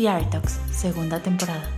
[0.00, 1.68] The Talks, segunda temporada.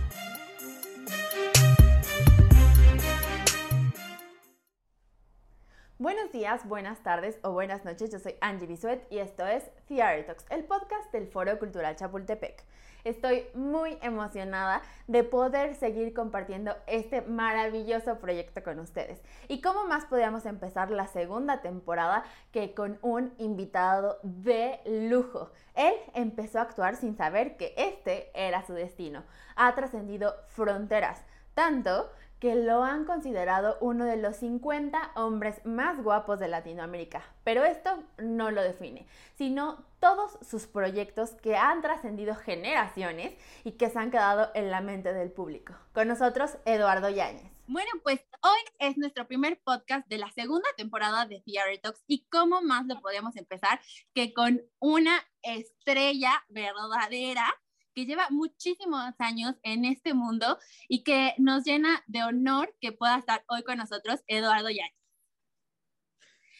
[5.97, 8.13] Buenos días, buenas tardes o buenas noches.
[8.13, 12.63] Yo soy Angie Bisuet y esto es The Talks, el podcast del Foro Cultural Chapultepec.
[13.03, 19.21] Estoy muy emocionada de poder seguir compartiendo este maravilloso proyecto con ustedes.
[19.49, 22.23] ¿Y cómo más podíamos empezar la segunda temporada
[22.53, 25.51] que con un invitado de lujo?
[25.75, 29.23] Él empezó a actuar sin saber que este era su destino.
[29.57, 31.21] Ha trascendido fronteras,
[31.53, 32.09] tanto
[32.43, 37.23] que lo han considerado uno de los 50 hombres más guapos de Latinoamérica.
[37.45, 43.89] Pero esto no lo define, sino todos sus proyectos que han trascendido generaciones y que
[43.89, 45.73] se han quedado en la mente del público.
[45.93, 47.49] Con nosotros, Eduardo Yáñez.
[47.65, 52.25] Bueno, pues hoy es nuestro primer podcast de la segunda temporada de PR Talks y
[52.25, 53.79] cómo más lo podemos empezar
[54.13, 57.45] que con una estrella verdadera
[57.93, 63.17] que lleva muchísimos años en este mundo y que nos llena de honor que pueda
[63.17, 64.97] estar hoy con nosotros Eduardo Yáñez.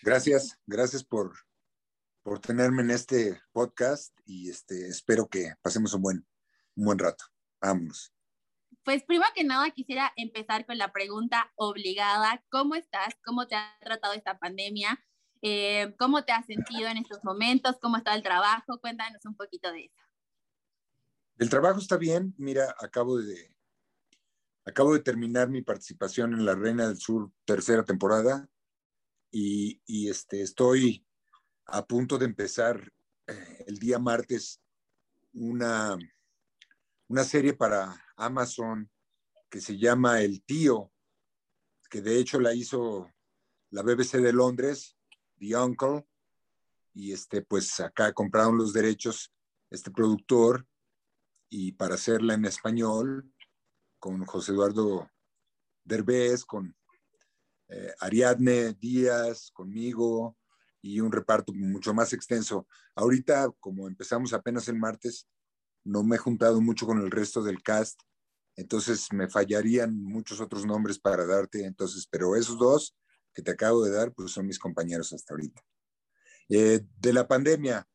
[0.01, 1.33] Gracias, gracias por,
[2.23, 6.27] por tenerme en este podcast y este, espero que pasemos un buen,
[6.75, 7.25] un buen rato.
[7.61, 8.13] Vámonos.
[8.83, 12.43] Pues primero que nada quisiera empezar con la pregunta obligada.
[12.49, 13.15] ¿Cómo estás?
[13.23, 15.01] ¿Cómo te ha tratado esta pandemia?
[15.41, 17.77] Eh, ¿Cómo te has sentido en estos momentos?
[17.81, 18.79] ¿Cómo está el trabajo?
[18.81, 20.02] Cuéntanos un poquito de eso.
[21.37, 22.33] El trabajo está bien.
[22.37, 23.55] Mira, acabo de,
[24.65, 28.47] acabo de terminar mi participación en La Reina del Sur, tercera temporada,
[29.31, 31.03] y, este, estoy
[31.65, 32.93] a punto de empezar
[33.25, 34.61] eh, el día martes
[35.33, 35.97] una,
[37.07, 38.91] una serie para Amazon
[39.49, 40.91] que se llama El Tío,
[41.89, 43.09] que de hecho la hizo
[43.71, 44.95] la BBC de Londres,
[45.39, 46.07] The Uncle,
[46.93, 49.33] y este, pues acá compraron los derechos
[49.71, 50.67] este productor
[51.55, 53.31] y para hacerla en español
[53.99, 55.07] con José Eduardo
[55.83, 56.75] Derbez, con
[57.67, 60.35] eh, Ariadne Díaz, conmigo
[60.81, 62.67] y un reparto mucho más extenso.
[62.95, 65.27] Ahorita, como empezamos apenas el martes,
[65.83, 68.01] no me he juntado mucho con el resto del cast,
[68.55, 72.97] entonces me fallarían muchos otros nombres para darte, entonces, pero esos dos
[73.31, 75.61] que te acabo de dar, pues son mis compañeros hasta ahorita.
[76.49, 77.87] Eh, de la pandemia,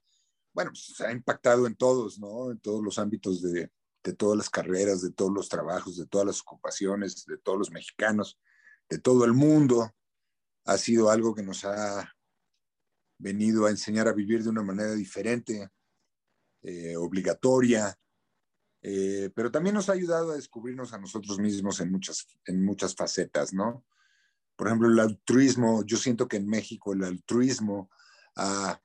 [0.59, 2.51] bueno, pues ha impactado en todos, ¿no?
[2.51, 3.71] En todos los ámbitos de,
[4.03, 7.71] de todas las carreras, de todos los trabajos, de todas las ocupaciones, de todos los
[7.71, 8.41] mexicanos,
[8.89, 9.95] de todo el mundo.
[10.65, 12.13] Ha sido algo que nos ha
[13.19, 15.69] venido a enseñar a vivir de una manera diferente,
[16.63, 17.97] eh, obligatoria,
[18.83, 22.97] eh, pero también nos ha ayudado a descubrirnos a nosotros mismos en muchas, en muchas
[22.97, 23.87] facetas, ¿no?
[24.57, 27.93] Por ejemplo, el altruismo, yo siento que en México el altruismo
[28.35, 28.81] ha,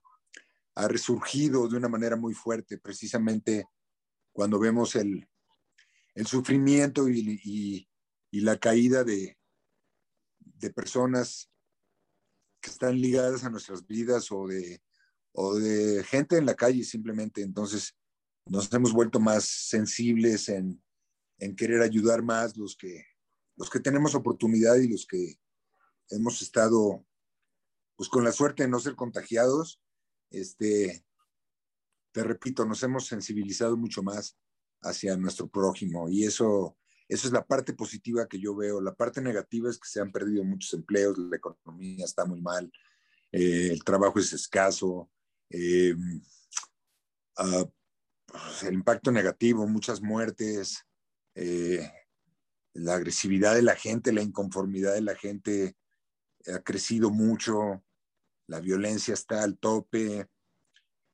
[0.75, 3.65] ha resurgido de una manera muy fuerte, precisamente
[4.31, 5.27] cuando vemos el,
[6.15, 7.87] el sufrimiento y,
[8.31, 9.37] y, la caída de,
[10.39, 11.51] de personas
[12.59, 14.81] que están ligadas a nuestras vidas o de,
[15.33, 17.43] o de gente en la calle simplemente.
[17.43, 17.95] Entonces
[18.47, 20.83] nos hemos vuelto más sensibles en,
[21.37, 23.05] en querer ayudar más los que,
[23.55, 25.39] los que tenemos oportunidad y los que
[26.09, 27.05] hemos estado
[27.95, 29.82] pues con la suerte de no ser contagiados
[30.33, 31.05] este,
[32.11, 34.37] te repito, nos hemos sensibilizado mucho más
[34.81, 36.77] hacia nuestro prójimo y eso,
[37.07, 38.81] eso es la parte positiva que yo veo.
[38.81, 42.71] La parte negativa es que se han perdido muchos empleos, la economía está muy mal,
[43.31, 45.09] eh, el trabajo es escaso,
[45.49, 45.95] eh,
[47.37, 47.71] uh,
[48.65, 50.83] el impacto negativo, muchas muertes,
[51.35, 51.87] eh,
[52.73, 55.75] la agresividad de la gente, la inconformidad de la gente
[56.53, 57.83] ha crecido mucho
[58.47, 60.27] la violencia está al tope,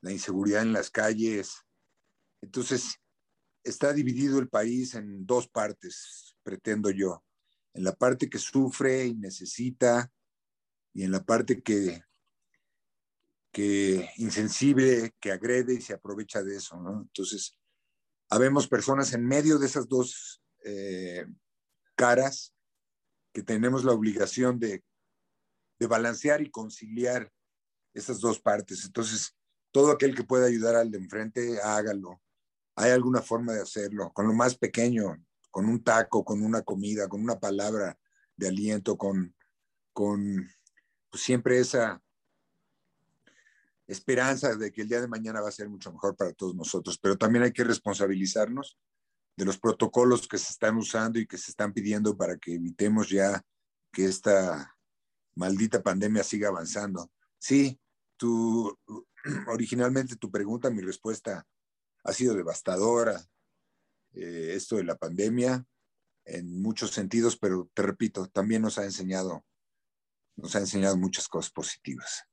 [0.01, 1.65] la inseguridad en las calles.
[2.41, 2.99] Entonces,
[3.63, 7.23] está dividido el país en dos partes, pretendo yo.
[7.73, 10.11] En la parte que sufre y necesita
[10.93, 12.01] y en la parte que,
[13.51, 16.75] que insensible, que agrede y se aprovecha de eso.
[17.01, 17.57] Entonces,
[18.29, 21.25] habemos personas en medio de esas dos eh,
[21.95, 22.53] caras
[23.33, 24.83] que tenemos la obligación de
[25.79, 27.31] de balancear y conciliar
[27.93, 28.85] esas dos partes.
[28.85, 29.35] Entonces,
[29.71, 32.21] todo aquel que pueda ayudar al de enfrente, hágalo.
[32.75, 35.17] Hay alguna forma de hacerlo, con lo más pequeño,
[35.51, 37.97] con un taco, con una comida, con una palabra
[38.35, 39.35] de aliento, con,
[39.93, 40.47] con
[41.09, 42.01] pues, siempre esa
[43.87, 46.97] esperanza de que el día de mañana va a ser mucho mejor para todos nosotros.
[46.99, 48.77] Pero también hay que responsabilizarnos
[49.35, 53.09] de los protocolos que se están usando y que se están pidiendo para que evitemos
[53.09, 53.41] ya
[53.91, 54.77] que esta
[55.39, 57.09] maldita pandemia siga avanzando.
[57.39, 57.79] Sí,
[58.17, 58.77] tú,
[59.47, 61.47] originalmente tu pregunta, mi respuesta
[62.03, 63.19] ha sido devastadora.
[64.13, 65.65] eh, esto de la pandemia
[66.25, 69.45] en muchos sentidos, pero te repito, también nos ha enseñado,
[70.35, 72.28] nos ha enseñado muchas cosas positivas.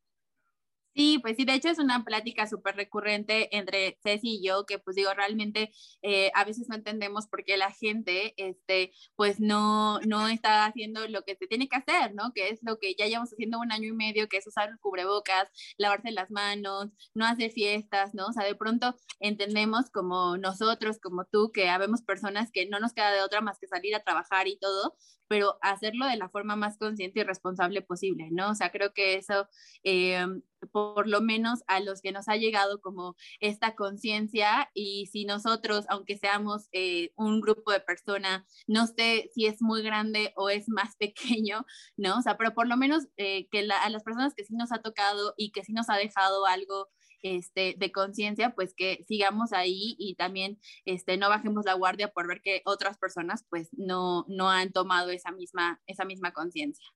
[0.96, 4.78] Sí, pues sí, de hecho es una plática súper recurrente entre Ceci y yo, que
[4.78, 5.70] pues digo, realmente
[6.00, 11.06] eh, a veces no entendemos por qué la gente, este, pues no, no está haciendo
[11.08, 12.32] lo que se tiene que hacer, ¿no?
[12.32, 14.78] Que es lo que ya llevamos haciendo un año y medio, que es usar el
[14.78, 18.28] cubrebocas, lavarse las manos, no hacer fiestas, ¿no?
[18.28, 22.94] O sea, de pronto entendemos como nosotros, como tú, que habemos personas que no nos
[22.94, 24.96] queda de otra más que salir a trabajar y todo,
[25.28, 28.50] pero hacerlo de la forma más consciente y responsable posible, ¿no?
[28.50, 29.49] O sea, creo que eso,
[29.84, 30.25] eh,
[30.73, 35.84] por lo menos a los que nos ha llegado como esta conciencia y si nosotros,
[35.88, 40.69] aunque seamos eh, un grupo de personas, no sé si es muy grande o es
[40.69, 41.64] más pequeño,
[41.96, 42.19] ¿no?
[42.19, 44.82] O sea, pero por lo menos eh, que a las personas que sí nos ha
[44.82, 46.88] tocado y que sí nos ha dejado algo
[47.22, 52.26] este, de conciencia, pues que sigamos ahí y también este, no bajemos la guardia por
[52.26, 56.86] ver que otras personas pues no, no han tomado esa misma, esa misma conciencia.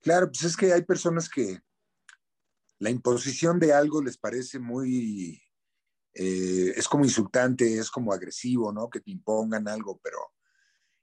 [0.00, 1.60] Claro, pues es que hay personas que
[2.78, 5.40] la imposición de algo les parece muy,
[6.14, 8.90] eh, es como insultante, es como agresivo, ¿no?
[8.90, 10.18] Que te impongan algo, pero,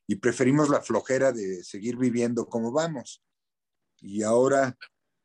[0.06, 3.24] y preferimos la flojera de seguir viviendo como vamos.
[4.02, 4.78] Y ahora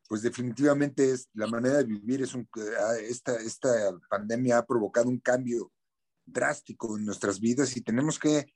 [0.09, 2.49] pues definitivamente es la manera de vivir es un,
[2.81, 3.69] ah, esta, esta
[4.09, 5.73] pandemia ha provocado un cambio
[6.27, 8.47] drástico en nuestras vidas y tenemos que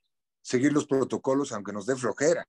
[0.41, 2.47] seguir los protocolos aunque nos dé flojera.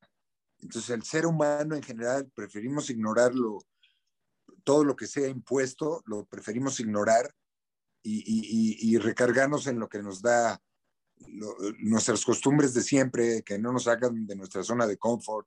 [0.59, 3.59] Entonces el ser humano en general preferimos ignorarlo,
[4.65, 7.35] todo lo que sea impuesto, lo preferimos ignorar
[8.03, 10.61] y, recargarnos en lo que nos da
[11.79, 15.47] nuestras costumbres de siempre, que no nos sacan de nuestra zona de confort,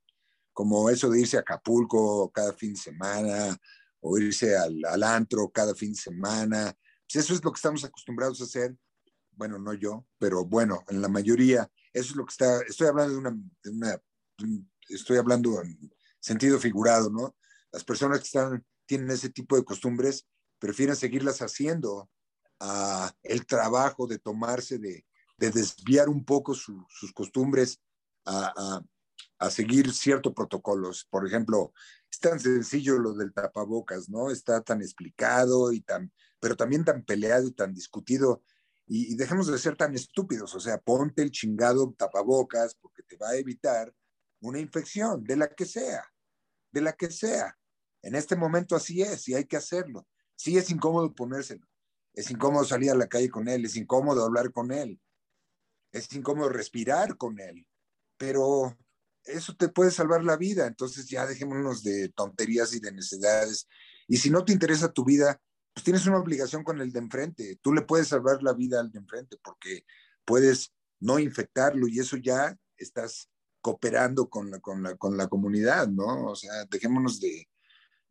[0.54, 3.58] como eso de irse a Acapulco cada fin de semana
[4.00, 6.78] o irse al, al antro cada fin de semana.
[7.08, 8.76] Pues eso es lo que estamos acostumbrados a hacer.
[9.32, 13.14] Bueno, no yo, pero bueno, en la mayoría, eso es lo que está, estoy hablando
[13.64, 14.02] de una,
[14.88, 17.36] estoy hablando en sentido figurado, ¿no?
[17.72, 20.28] Las personas que están, tienen ese tipo de costumbres
[20.60, 22.10] prefieren seguirlas haciendo
[22.60, 25.06] a el trabajo de tomarse, de,
[25.38, 27.82] de desviar un poco su, sus costumbres
[28.26, 28.82] a,
[29.40, 31.06] a seguir ciertos protocolos.
[31.10, 31.74] Por ejemplo,
[32.12, 34.32] es tan sencillo lo del tapabocas, ¿no?
[34.32, 38.44] Está tan explicado y tan, pero también tan peleado y tan discutido.
[38.86, 43.16] Y, y, dejemos de ser tan estúpidos, o sea, ponte el chingado tapabocas porque te
[43.16, 43.94] va a evitar
[44.42, 46.04] una infección, de la que sea,
[46.72, 47.58] de la que sea.
[48.02, 50.06] En este momento así es y hay que hacerlo.
[50.36, 51.66] Sí es incómodo ponérselo,
[52.14, 55.00] es incómodo salir a la calle con él, es incómodo hablar con él,
[55.94, 57.66] es incómodo respirar con él,
[58.18, 58.78] pero
[59.26, 60.68] eso te puede salvar la vida.
[60.68, 63.68] Entonces ya dejémonos de tonterías y de necesidades.
[64.08, 65.42] Y si no te interesa tu vida,
[65.74, 67.60] pues tienes una obligación con el de enfrente.
[67.62, 69.86] Tú le puedes salvar la vida al de enfrente porque
[70.26, 73.30] puedes no infectarlo y eso ya estás
[73.62, 76.28] cooperando con la, con la, con la comunidad, ¿no?
[76.28, 77.50] O sea, dejémonos de,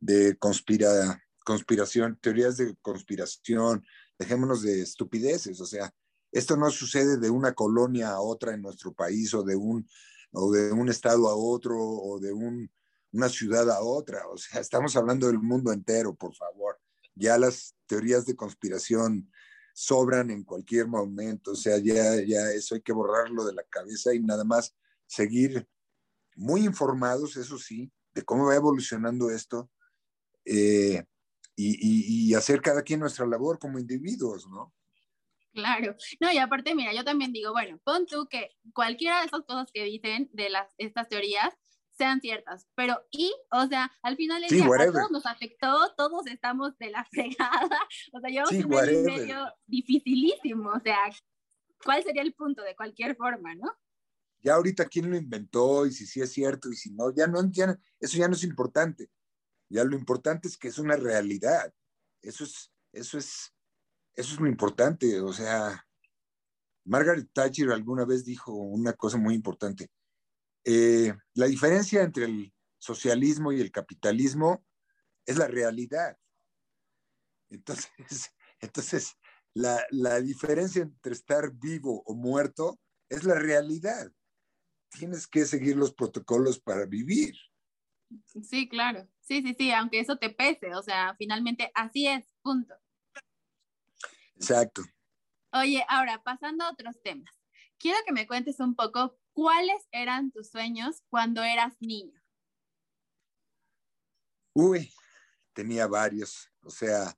[0.00, 3.84] de conspira, conspiración, teorías de conspiración,
[4.18, 5.60] dejémonos de estupideces.
[5.60, 5.92] O sea,
[6.32, 9.86] esto no sucede de una colonia a otra en nuestro país o de un
[10.32, 12.70] o de un estado a otro o de un,
[13.12, 14.26] una ciudad a otra.
[14.28, 16.78] O sea, estamos hablando del mundo entero, por favor.
[17.14, 19.30] Ya las teorías de conspiración
[19.74, 21.52] sobran en cualquier momento.
[21.52, 24.74] O sea, ya, ya eso hay que borrarlo de la cabeza y nada más
[25.06, 25.68] seguir
[26.34, 29.70] muy informados, eso sí, de cómo va evolucionando esto
[30.46, 31.04] eh,
[31.54, 34.72] y, y, y hacer cada quien nuestra labor como individuos, ¿no?
[35.52, 39.42] Claro, no, y aparte, mira, yo también digo, bueno, pon tú que cualquiera de esas
[39.42, 41.54] cosas que dicen de las, estas teorías
[41.90, 45.94] sean ciertas, pero y, o sea, al final del sí, día a todos nos afectó,
[45.94, 47.78] todos estamos de la fregada,
[48.12, 50.98] o sea, yo sí, un año medio dificilísimo, o sea,
[51.84, 53.70] ¿cuál sería el punto de cualquier forma, no?
[54.40, 57.38] Ya ahorita quién lo inventó y si sí es cierto y si no, ya no,
[57.50, 59.10] ya, eso ya no es importante,
[59.68, 61.72] ya lo importante es que es una realidad,
[62.22, 63.52] eso es, eso es
[64.14, 65.86] eso es lo importante, o sea,
[66.84, 69.88] Margaret Thatcher alguna vez dijo una cosa muy importante.
[70.64, 74.64] Eh, la diferencia entre el socialismo y el capitalismo
[75.26, 76.18] es la realidad.
[77.50, 77.90] Entonces,
[78.60, 79.16] entonces
[79.54, 84.10] la, la diferencia entre estar vivo o muerto es la realidad.
[84.90, 87.34] Tienes que seguir los protocolos para vivir.
[88.42, 89.08] Sí, claro.
[89.20, 92.74] Sí, sí, sí, aunque eso te pese, o sea, finalmente así es, punto.
[94.36, 94.82] Exacto.
[95.52, 97.30] Oye, ahora pasando a otros temas,
[97.78, 102.20] quiero que me cuentes un poco cuáles eran tus sueños cuando eras niño.
[104.54, 104.92] Uy,
[105.52, 106.50] tenía varios.
[106.62, 107.16] O sea,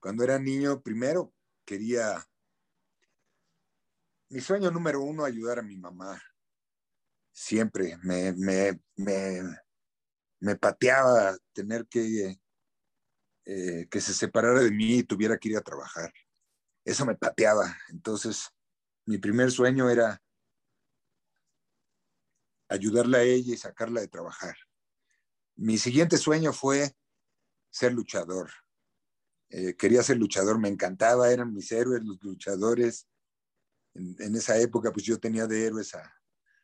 [0.00, 1.34] cuando era niño, primero
[1.64, 2.24] quería,
[4.28, 6.20] mi sueño número uno, ayudar a mi mamá.
[7.32, 9.42] Siempre me, me, me,
[10.40, 12.38] me pateaba tener que,
[13.44, 16.12] eh, que se separara de mí y tuviera que ir a trabajar.
[16.86, 17.76] Eso me pateaba.
[17.88, 18.48] Entonces,
[19.06, 20.22] mi primer sueño era
[22.68, 24.56] ayudarla a ella y sacarla de trabajar.
[25.56, 26.96] Mi siguiente sueño fue
[27.70, 28.52] ser luchador.
[29.48, 33.08] Eh, quería ser luchador, me encantaba, eran mis héroes, los luchadores.
[33.94, 36.14] En, esa época, pues yo tenía de héroes a,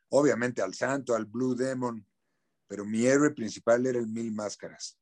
[0.09, 2.07] obviamente al Santo, al Blue Demon,
[2.69, 4.97] pero mi héroe principal era el Mil Máscaras.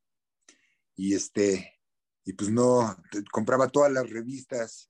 [0.97, 1.79] Y este,
[2.25, 2.97] y pues no,
[3.31, 4.90] compraba todas las revistas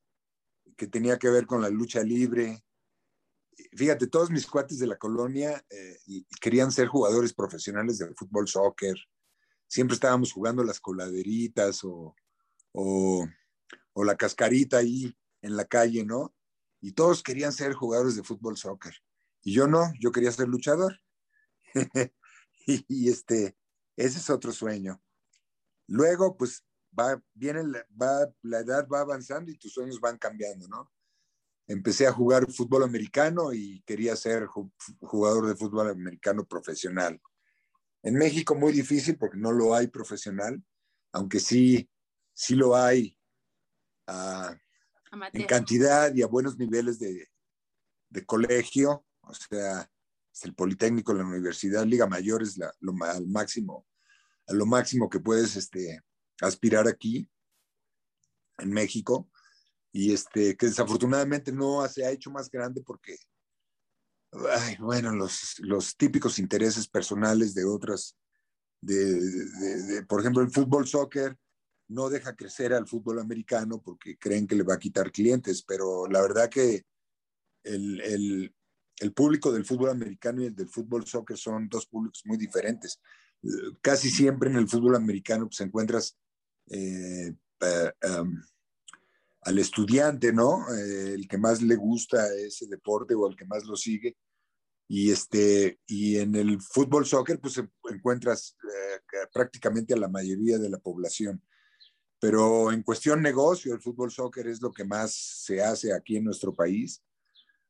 [0.77, 2.63] que tenía que ver con la lucha libre.
[3.73, 5.97] Fíjate, todos mis cuates de la colonia eh,
[6.39, 8.95] querían ser jugadores profesionales de fútbol, soccer.
[9.67, 12.15] Siempre estábamos jugando las coladeritas o,
[12.73, 13.27] o,
[14.03, 16.33] la cascarita ahí en la calle, ¿no?
[16.81, 18.95] Y todos querían ser jugadores de fútbol, soccer.
[19.43, 20.99] Y yo no, yo quería ser luchador.
[22.65, 23.55] y, este,
[23.95, 25.01] ese es otro sueño.
[25.87, 26.65] Luego, pues,
[26.97, 27.63] va, viene,
[28.01, 30.91] va, la edad va avanzando y tus sueños van cambiando, ¿no?
[31.67, 37.21] Empecé a jugar fútbol americano y quería ser jugador de fútbol americano profesional.
[38.03, 40.61] En México muy difícil porque no lo hay profesional,
[41.13, 41.87] aunque sí
[42.33, 43.17] sí lo hay
[45.33, 47.27] en cantidad y a buenos niveles de,
[48.25, 49.89] colegio, o sea,
[50.43, 53.85] el Politécnico, la Universidad, Liga Mayor es lo, al máximo,
[54.47, 56.01] a lo máximo que puedes este,
[56.41, 57.29] aspirar aquí
[58.57, 59.29] en México
[59.91, 63.17] y este, que desafortunadamente no se ha hecho más grande porque,
[64.79, 68.17] bueno, los, los típicos intereses personales de otras,
[68.81, 71.37] de, por ejemplo, el fútbol, soccer,
[71.89, 76.07] no deja crecer al fútbol americano porque creen que le va a quitar clientes, pero
[76.07, 76.83] la verdad que
[77.63, 78.55] el,
[79.13, 83.01] público del fútbol americano y el del fútbol soccer son dos públicos muy diferentes.
[83.81, 86.17] Casi siempre en el fútbol americano pues, encuentras
[86.69, 87.33] eh,
[89.43, 90.65] al estudiante, ¿no?
[90.73, 94.17] Eh, el que más le gusta ese deporte o el que más lo sigue.
[94.87, 100.69] Y, este, y en el fútbol soccer, pues encuentras eh, prácticamente a la mayoría de
[100.69, 101.41] la población.
[102.19, 106.25] Pero en cuestión negocio, el fútbol soccer es lo que más se hace aquí en
[106.25, 107.01] nuestro país,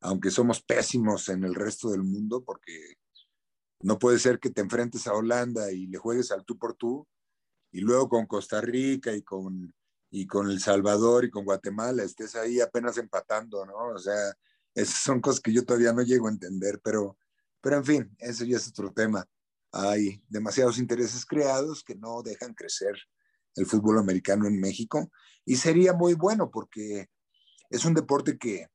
[0.01, 2.95] aunque somos pésimos en el resto del mundo, porque
[3.81, 7.07] no puede ser que te enfrentes a Holanda y le juegues al tú por tú,
[7.71, 9.73] y luego con Costa Rica y con,
[10.09, 13.93] y con El Salvador y con Guatemala estés ahí apenas empatando, ¿no?
[13.95, 14.33] O sea,
[14.75, 17.17] esas son cosas que yo todavía no llego a entender, pero,
[17.61, 19.25] pero en fin, eso ya es otro tema.
[19.71, 22.95] Hay demasiados intereses creados que no dejan crecer
[23.55, 25.09] el fútbol americano en México
[25.45, 27.07] y sería muy bueno porque
[27.69, 28.67] es un deporte que,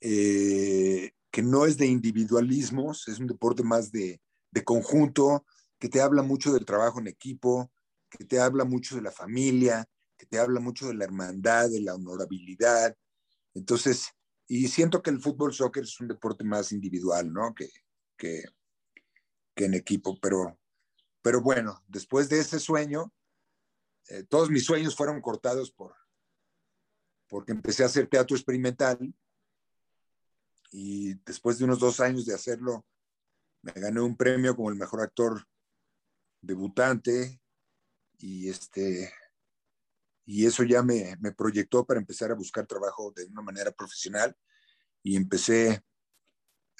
[0.00, 5.44] eh, que no es de individualismos, es un deporte más de, de conjunto,
[5.84, 7.70] que te habla mucho del trabajo en equipo,
[8.08, 9.86] que te habla mucho de la familia,
[10.16, 12.96] que te habla mucho de la hermandad, de la honorabilidad.
[13.52, 14.08] Entonces,
[14.48, 17.54] y siento que el fútbol soccer es un deporte más individual, ¿no?
[17.54, 17.68] Que,
[18.16, 18.44] que,
[19.54, 20.58] que en equipo, pero,
[21.20, 23.12] pero bueno, después de ese sueño,
[24.08, 25.94] eh, todos mis sueños fueron cortados por,
[27.28, 29.14] porque empecé a hacer teatro experimental
[30.72, 32.86] y después de unos dos años de hacerlo,
[33.60, 35.46] me gané un premio como el mejor actor
[36.44, 37.40] debutante
[38.18, 39.12] y este
[40.26, 44.34] y eso ya me, me proyectó para empezar a buscar trabajo de una manera profesional
[45.02, 45.82] y empecé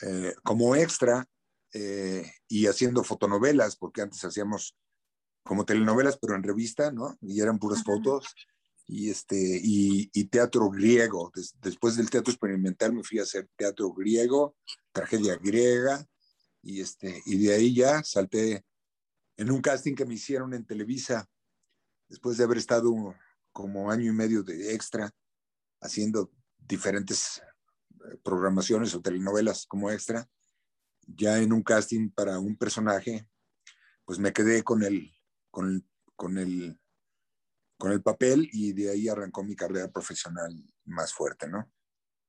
[0.02, 1.28] eh, como extra
[1.73, 4.76] eh, y haciendo fotonovelas, porque antes hacíamos
[5.42, 7.18] como telenovelas, pero en revista, ¿no?
[7.21, 8.35] Y eran puras fotos.
[8.87, 11.33] Y, este, y, teatro griego.
[11.62, 14.56] después del teatro experimental me fui a hacer teatro griego,
[14.92, 16.06] tragedia griega,
[16.62, 18.64] y, este, y de ahí ya salté
[19.36, 21.28] en un casting que me hicieron en Televisa,
[22.08, 22.92] después de haber estado
[23.52, 25.10] como año y medio de extra,
[25.80, 27.42] haciendo diferentes
[27.90, 30.28] eh, programaciones o telenovelas como extra,
[31.06, 33.28] ya en un casting para un personaje,
[34.04, 35.12] pues me quedé con el,
[35.50, 36.80] con, con, el,
[37.78, 40.52] con el papel y de ahí arrancó mi carrera profesional
[40.84, 41.70] más fuerte, ¿no?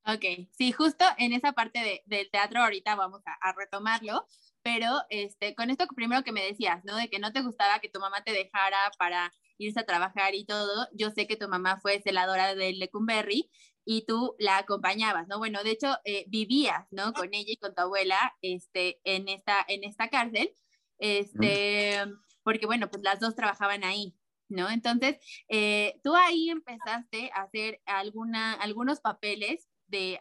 [0.07, 4.27] Ok, sí, justo en esa parte de, del teatro ahorita vamos a, a, retomarlo,
[4.65, 6.95] pero este, con esto primero que me decías, ¿no?
[6.95, 10.43] De que no te gustaba que tu mamá te dejara para irse a trabajar y
[10.43, 13.51] todo, yo sé que tu mamá fue celadora del Lecumberri
[13.85, 15.37] y tú la acompañabas, ¿no?
[15.37, 17.13] Bueno, de hecho, eh, vivías, ¿no?
[17.13, 20.51] Con ella y con tu abuela este, en, esta, en esta cárcel.
[20.97, 21.99] Este,
[22.41, 24.15] porque bueno, pues las dos trabajaban ahí,
[24.49, 24.71] ¿no?
[24.71, 30.19] Entonces, eh, tú ahí empezaste a hacer alguna, algunos papeles de,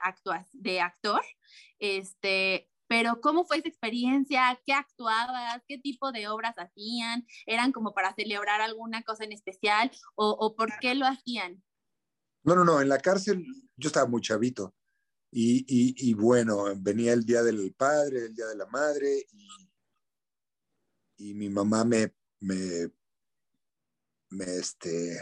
[0.53, 1.23] de actor,
[1.79, 4.61] este, pero ¿cómo fue esa experiencia?
[4.65, 5.63] ¿Qué actuabas?
[5.67, 7.27] ¿Qué tipo de obras hacían?
[7.47, 11.63] ¿Eran como para celebrar alguna cosa en especial o, o por qué lo hacían?
[12.43, 13.45] No, no, no, en la cárcel
[13.77, 14.75] yo estaba muy chavito
[15.31, 19.49] y, y, y bueno, venía el día del padre, el día de la madre y,
[21.17, 22.91] y mi mamá me, me,
[24.31, 25.19] me este,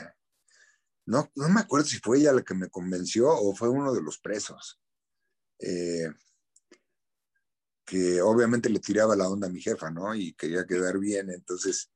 [1.07, 4.03] no, no me acuerdo si fue ella la que me convenció o fue uno de
[4.03, 4.81] los presos.
[5.59, 6.09] Eh,
[7.93, 10.15] que obviamente le tiraba la onda a mi jefa, ¿no?
[10.15, 11.29] Y quería quedar bien.
[11.29, 11.91] Entonces,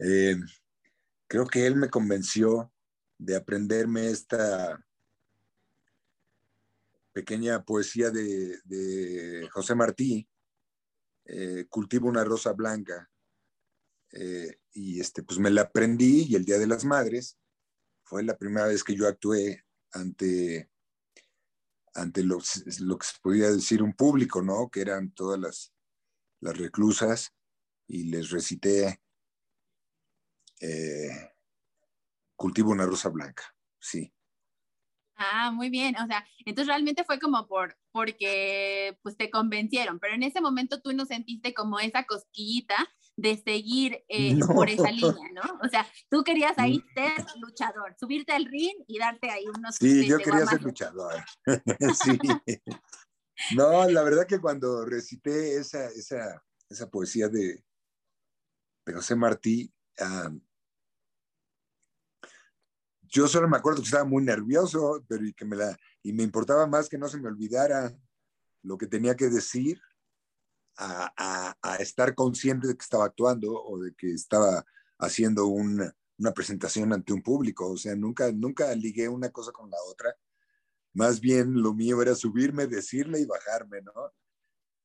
[0.00, 0.34] eh,
[1.28, 2.72] creo que él me convenció
[3.16, 4.84] de aprenderme esta
[7.12, 10.28] pequeña poesía de, José Martí,
[11.26, 13.08] eh, Cultivo una rosa blanca.
[14.14, 17.38] Eh, y este, pues me la aprendí y el Día de las Madres
[18.02, 20.68] fue la primera vez que yo actué ante
[21.96, 24.68] ante lo, que se podía decir un público, ¿no?
[24.70, 25.72] Que eran todas las,
[26.40, 27.32] las reclusas
[27.88, 29.00] y les recité
[30.60, 31.32] eh,
[32.36, 33.44] Cultivo una rosa blanca,
[33.80, 34.12] sí.
[35.16, 35.96] Ah, muy bien.
[35.96, 40.82] O sea, entonces realmente fue como por, porque pues te convencieron, pero en ese momento
[40.82, 42.76] tú no sentiste como esa cosquillita
[43.16, 45.58] de seguir eh, por esa línea, ¿no?
[45.64, 46.94] O sea, tú querías ahí mm.
[46.94, 49.76] ser luchador, subirte al ring y darte ahí unos...
[49.76, 51.14] Sí, yo quería ser luchador.
[52.04, 52.18] sí.
[53.54, 57.64] No, la verdad que cuando recité esa, esa, esa poesía de,
[58.84, 59.72] de José Martí,
[63.02, 66.22] yo solo me acuerdo que estaba muy nervioso, pero y que me la y me
[66.22, 67.92] importaba más que no se me olvidara
[68.62, 69.80] lo que tenía que decir
[70.76, 74.64] a, estar consciente de que estaba actuando o de que estaba
[74.98, 75.94] haciendo una,
[76.34, 77.70] presentación ante un público.
[77.70, 80.14] O sea, nunca, nunca ligué una cosa con la otra.
[80.94, 83.92] Más bien lo mío era subirme, decirle y bajarme, ¿no?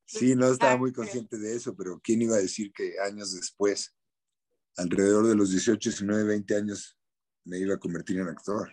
[0.04, 3.94] Sí, no estaba muy consciente de eso, pero ¿quién iba a decir que años después,
[4.76, 6.98] alrededor de los 18, 19, 20 años,
[7.44, 8.70] me iba a convertir en actor?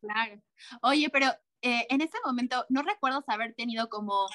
[0.00, 0.42] Claro.
[0.82, 1.26] Oye, pero
[1.62, 4.26] eh, en ese momento no recuerdo haber tenido como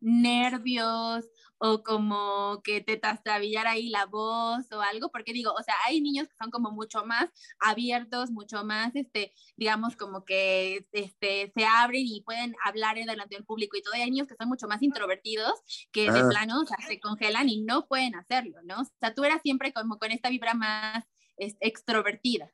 [0.00, 5.74] nervios o como que te trastabillara ahí la voz o algo, porque digo, o sea,
[5.86, 11.52] hay niños que son como mucho más abiertos, mucho más, este, digamos, como que este,
[11.54, 14.36] se abren y pueden hablar en delante del público y todo, y hay niños que
[14.36, 15.52] son mucho más introvertidos,
[15.92, 16.28] que de ah.
[16.30, 18.80] plano, o sea, se congelan y no pueden hacerlo, ¿no?
[18.80, 21.04] O sea, tú eras siempre como con esta vibra más
[21.36, 22.50] este, extrovertida.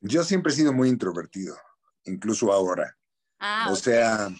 [0.00, 1.56] Yo siempre he sido muy introvertido,
[2.04, 2.98] incluso ahora.
[3.46, 4.30] Ah, o sea,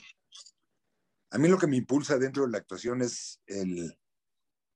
[1.30, 3.38] a mí lo que me impulsa dentro de la actuación es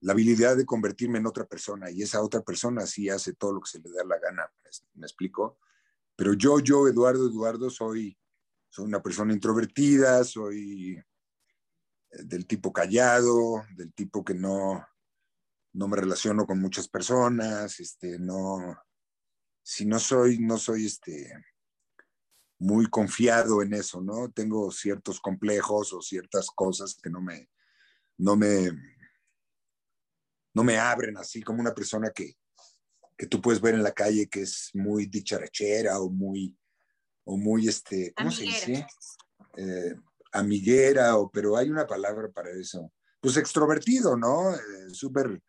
[0.01, 3.61] la habilidad de convertirme en otra persona y esa otra persona sí hace todo lo
[3.62, 4.47] que se le da la gana,
[4.93, 5.59] ¿me, explico?
[6.14, 8.19] Pero yo, yo, Eduardo, Eduardo, soy,
[8.69, 10.99] soy una persona introvertida, soy
[12.11, 14.87] eh, del tipo callado, del tipo que no,
[15.73, 18.77] no me relaciono con muchas personas, este, no,
[19.62, 21.33] si no soy, no soy, este,
[22.59, 24.31] muy confiado en eso, ¿no?
[24.31, 27.49] Tengo ciertos complejos o ciertas cosas que no me,
[28.16, 28.71] no me,
[30.55, 32.37] no me abren así como una persona que,
[33.16, 36.57] que tú puedes ver en la calle que es muy dicharachera o muy,
[37.25, 38.87] o muy, este, ¿cómo se dice?
[39.57, 39.94] Eh,
[40.33, 42.92] amiguera, o, pero hay una palabra para eso.
[43.21, 44.55] Pues extrovertido, ¿no?
[44.55, 45.42] Eh, Súper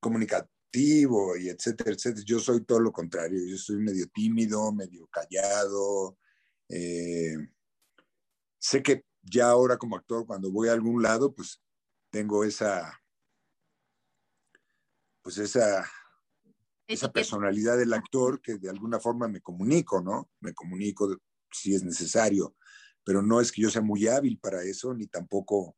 [0.00, 2.24] comunicativo y etcétera, etcétera.
[2.24, 6.16] Yo soy todo lo contrario, yo soy medio tímido, medio callado,
[6.68, 7.36] eh,
[8.58, 11.62] sé que ya ahora como actor, cuando voy a algún lado, pues
[12.10, 13.00] tengo esa,
[15.22, 15.84] pues esa,
[16.86, 20.30] esa personalidad del actor que de alguna forma me comunico, ¿no?
[20.40, 21.16] Me comunico
[21.50, 22.56] si es necesario,
[23.04, 25.76] pero no es que yo sea muy hábil para eso, ni tampoco,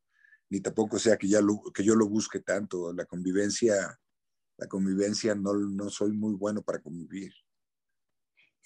[0.50, 1.40] ni tampoco sea que, ya
[1.72, 2.92] que yo lo busque tanto.
[2.92, 3.98] La convivencia,
[4.58, 7.32] la convivencia no, no soy muy bueno para convivir.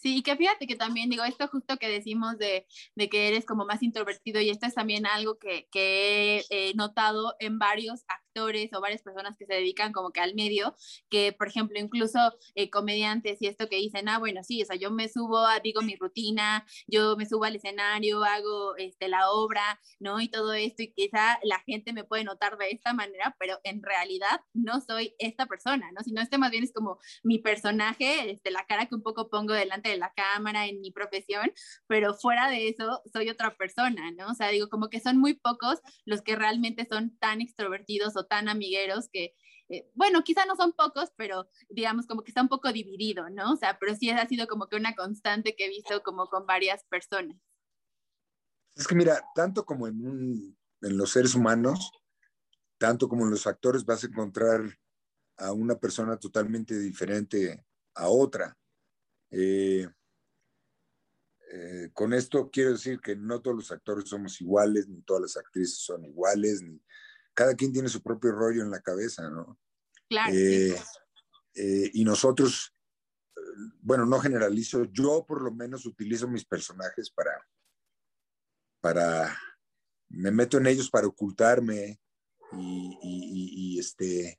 [0.02, 3.46] Sí, y que fíjate que también digo, esto justo que decimos de, de que eres
[3.46, 8.04] como más introvertido y esto es también algo que, que he notado en varios
[8.40, 10.74] o varias personas que se dedican como que al medio,
[11.10, 12.18] que por ejemplo incluso
[12.54, 15.82] eh, comediantes y esto que dicen, ah, bueno, sí, o sea, yo me subo, digo
[15.82, 20.20] mi rutina, yo me subo al escenario, hago este, la obra, ¿no?
[20.20, 23.82] Y todo esto, y quizá la gente me puede notar de esta manera, pero en
[23.82, 26.02] realidad no soy esta persona, ¿no?
[26.02, 29.54] Sino este más bien es como mi personaje, este, la cara que un poco pongo
[29.54, 31.52] delante de la cámara en mi profesión,
[31.86, 34.28] pero fuera de eso soy otra persona, ¿no?
[34.28, 38.21] O sea, digo, como que son muy pocos los que realmente son tan extrovertidos o
[38.26, 39.34] tan amigueros que,
[39.68, 43.52] eh, bueno, quizá no son pocos, pero digamos como que está un poco dividido, ¿no?
[43.52, 46.46] O sea, pero sí ha sido como que una constante que he visto como con
[46.46, 47.36] varias personas.
[48.74, 51.90] Es que mira, tanto como en, en los seres humanos,
[52.78, 54.60] tanto como en los actores vas a encontrar
[55.36, 58.56] a una persona totalmente diferente a otra.
[59.30, 59.88] Eh,
[61.52, 65.36] eh, con esto quiero decir que no todos los actores somos iguales, ni todas las
[65.36, 66.80] actrices son iguales, ni
[67.34, 69.58] cada quien tiene su propio rollo en la cabeza, ¿no?
[70.08, 70.32] Claro.
[70.34, 72.74] Eh, y nosotros,
[73.80, 77.32] bueno, no generalizo, yo por lo menos utilizo mis personajes para,
[78.80, 79.36] para,
[80.08, 82.00] me meto en ellos para ocultarme
[82.52, 84.38] y, este,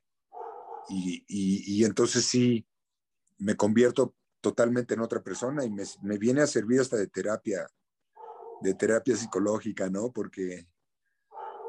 [0.88, 2.66] y, entonces sí,
[3.38, 7.66] me convierto totalmente en otra persona y me, me, viene a servir hasta de terapia,
[8.60, 10.12] de terapia psicológica, ¿no?
[10.12, 10.68] Porque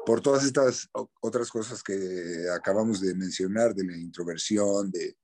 [0.06, 0.88] por todas estas
[1.20, 5.16] otras cosas que acabamos de mencionar, de la introversión, de,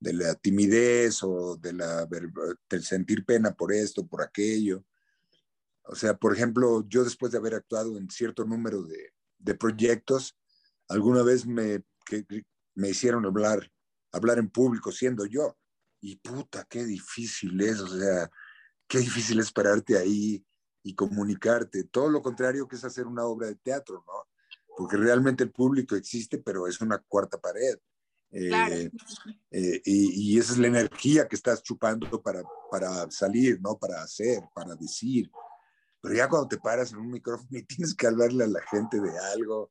[0.00, 2.06] la timidez o de la,
[2.70, 4.84] del sentir pena por esto, por aquello.
[5.82, 10.38] O sea, por ejemplo, yo después de haber actuado en cierto número de, proyectos,
[10.86, 11.82] alguna vez me,
[12.76, 13.68] me hicieron hablar,
[14.12, 15.58] hablar en público siendo yo.
[16.00, 18.30] Y puta, qué difícil es, o sea,
[18.86, 20.46] qué difícil es pararte ahí
[20.82, 21.84] y comunicarte.
[21.84, 24.28] Todo lo contrario que es hacer una obra de teatro, ¿no?
[24.76, 27.78] Porque realmente el público existe, pero es una cuarta pared.
[28.30, 28.90] Eh,
[29.50, 33.78] eh, y, y, esa es la energía que estás chupando para, para salir, ¿no?
[33.78, 35.30] Para hacer, para decir.
[36.00, 39.00] Pero ya cuando te paras en un micrófono y tienes que hablarle a la gente
[39.00, 39.70] de algo,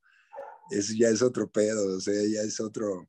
[0.69, 3.07] eso ya es otro pedo, o sea, ya es otro,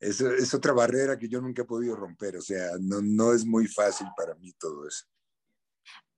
[0.00, 3.44] es, es otra barrera que yo nunca he podido romper, o sea, no, no es
[3.44, 5.04] muy fácil para mí todo eso.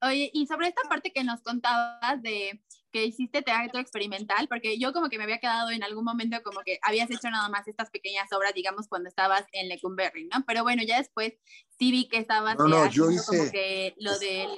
[0.03, 4.93] Oye, y sobre esta parte que nos contabas de que hiciste teatro experimental, porque yo
[4.93, 7.91] como que me había quedado en algún momento como que habías hecho nada más estas
[7.91, 10.45] pequeñas obras, digamos, cuando estabas en Lecumberri, ¿no?
[10.47, 11.35] Pero bueno, ya después
[11.79, 14.49] sí vi que estabas no, no, yo hice, como que lo del,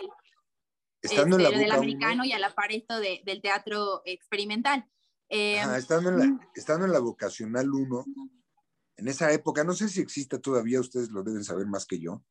[1.03, 4.89] estando en la este, del americano y a la par esto de, del teatro experimental.
[5.29, 8.05] Eh, estando, en la, estando en la vocacional 1,
[8.99, 12.23] en esa época, no sé si existe todavía, ustedes lo deben saber más que yo,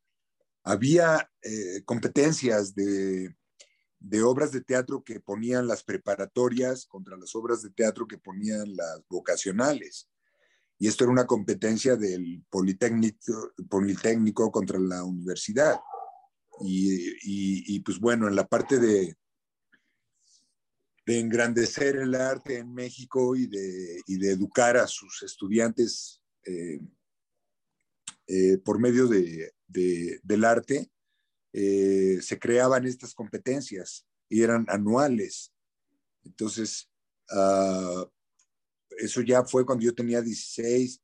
[0.64, 3.36] había eh, competencias de,
[4.00, 8.76] de, obras de teatro que ponían las preparatorias contra las obras de teatro que ponían
[8.76, 10.10] las vocacionales.
[10.78, 15.80] Y esto era una competencia del Politécnico, Politécnico contra la universidad.
[16.64, 19.16] Y, y, pues bueno, en la parte de,
[21.06, 26.80] de engrandecer el arte en México y de, y de educar a sus estudiantes eh,
[28.34, 30.90] eh, por medio de, del arte,
[31.52, 35.54] eh, se creaban estas competencias y eran anuales.
[36.24, 36.90] Entonces,
[37.30, 38.10] uh,
[39.00, 41.02] eso ya fue cuando yo tenía 16,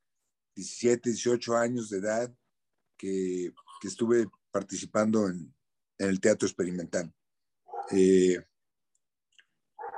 [0.56, 2.34] 17, 18 años de edad
[2.96, 3.52] que,
[3.84, 5.54] estuve participando en,
[5.98, 7.14] en, el teatro experimental.
[7.92, 8.38] Eh,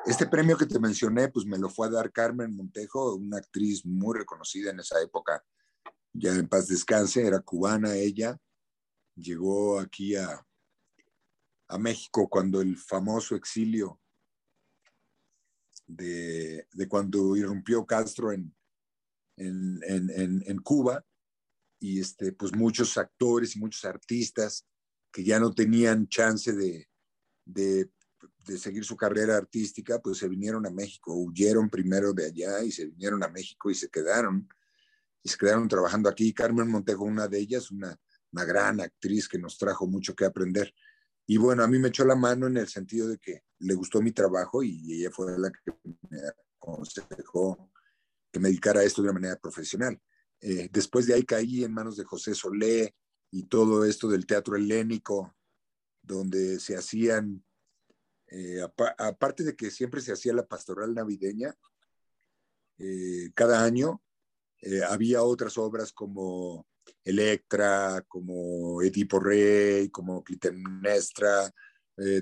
[0.08, 3.86] este premio que te mencioné, pues me lo fue a dar Carmen Montejo, una actriz
[3.86, 5.44] muy reconocida en esa época,
[6.20, 8.38] ya en paz descanse, era cubana ella,
[9.16, 10.46] llegó aquí a,
[11.68, 14.00] a México cuando el famoso exilio
[15.88, 18.56] de, de cuando irrumpió Castro en,
[19.38, 21.04] en, en, en, Cuba,
[21.80, 24.68] y este, pues muchos actores y muchos artistas
[25.12, 26.88] que ya no tenían chance de,
[27.46, 27.90] de
[28.46, 32.72] de seguir su carrera artística, pues se vinieron a México, huyeron primero de allá y
[32.72, 34.48] se vinieron a México y se quedaron,
[35.24, 36.34] y se quedaron trabajando aquí.
[36.34, 37.96] Carmen Montejo, una de ellas, una,
[38.32, 40.74] una gran actriz que nos trajo mucho que aprender.
[41.28, 44.02] Y bueno, a mí me echó la mano en el sentido de que le gustó
[44.02, 45.74] mi trabajo y ella fue la que
[46.10, 46.18] me
[46.58, 47.72] aconsejó
[48.32, 50.00] que me dedicara a esto de una manera profesional.
[50.42, 52.96] Eh, después de ahí caí en manos de José Solé
[53.32, 55.36] y todo esto del teatro helénico,
[56.02, 57.44] donde se hacían
[58.28, 58.62] eh,
[58.98, 61.56] aparte de que siempre se hacía la pastoral navideña,
[62.78, 64.02] eh, cada año
[64.62, 66.68] eh, había otras obras como
[67.04, 71.52] Electra, como Edipo Rey, como Clitemnestra,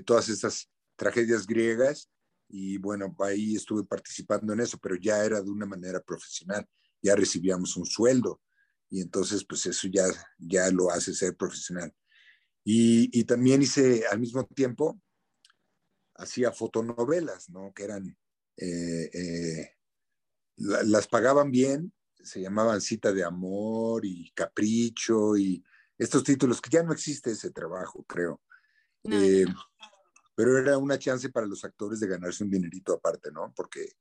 [0.04, 2.10] todas estas tragedias griegas.
[2.48, 6.66] Y bueno, ahí estuve participando en eso, pero ya era de una manera profesional,
[7.00, 8.40] ya recibíamos un sueldo
[8.90, 10.04] y entonces pues eso ya,
[10.38, 11.94] ya lo hace ser profesional.
[12.64, 15.00] Y, y también hice al mismo tiempo
[16.14, 17.72] hacía fotonovelas, ¿no?
[17.72, 18.16] Que eran,
[18.56, 19.70] eh, eh,
[20.56, 25.64] las pagaban bien, se llamaban Cita de Amor y Capricho y
[25.96, 28.40] estos títulos, que ya no existe ese trabajo, creo.
[29.04, 29.46] Eh,
[30.34, 33.52] pero era una chance para los actores de ganarse un dinerito aparte, ¿no?
[33.56, 33.92] Porque,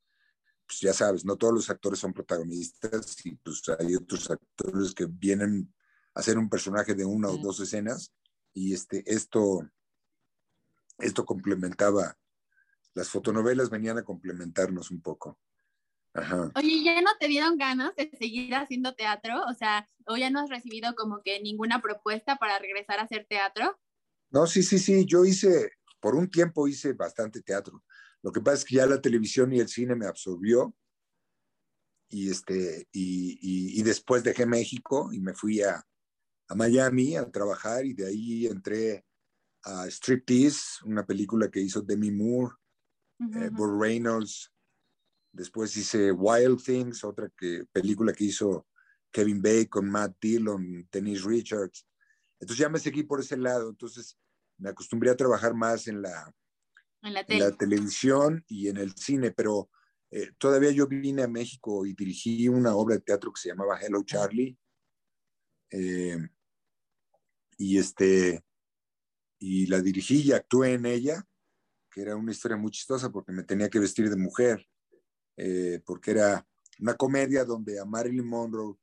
[0.66, 5.06] pues ya sabes, no todos los actores son protagonistas y pues hay otros actores que
[5.06, 5.74] vienen
[6.14, 8.14] a hacer un personaje de una o dos escenas
[8.54, 9.68] y este, esto
[11.00, 12.18] esto complementaba
[12.94, 15.40] las fotonovelas venían a complementarnos un poco.
[16.18, 16.52] Ajá.
[16.56, 19.44] Oye, ¿ya no te dieron ganas de seguir haciendo teatro?
[19.48, 23.28] O sea, ¿o ya no has recibido como que ninguna propuesta para regresar a hacer
[23.30, 23.80] teatro?
[24.32, 27.84] No, sí, sí, sí, yo hice, por un tiempo hice bastante teatro.
[28.24, 30.76] Lo que pasa es que ya la televisión y el cine me absorbió
[32.10, 35.86] y, este, y, y, después dejé México y me fui a,
[36.48, 39.06] a, Miami a trabajar y de ahí entré
[39.64, 42.56] a Striptease, una película que hizo Demi Moore,
[43.20, 43.46] uh -huh.
[43.46, 44.52] eh, Reynolds.
[45.38, 48.68] Después hice Wild Things, otra que, película que hizo
[49.12, 51.88] Kevin Bacon, Matt Dillon, Denise Richards.
[52.40, 53.70] Entonces ya me seguí por ese lado.
[53.70, 54.18] Entonces
[54.58, 56.34] me acostumbré a trabajar más en la,
[57.04, 59.70] en la, en la televisión y en el cine, pero
[60.10, 63.80] eh, todavía yo vine a México y dirigí una obra de teatro que se llamaba
[63.80, 64.58] Hello Charlie.
[65.70, 66.18] Eh,
[67.60, 68.44] y este
[69.40, 71.24] y la dirigí y actué en ella,
[71.92, 74.68] que era una historia muy chistosa porque me tenía que vestir de mujer,
[75.38, 76.46] eh, porque era
[76.80, 78.76] una comedia donde a Marilyn Monroe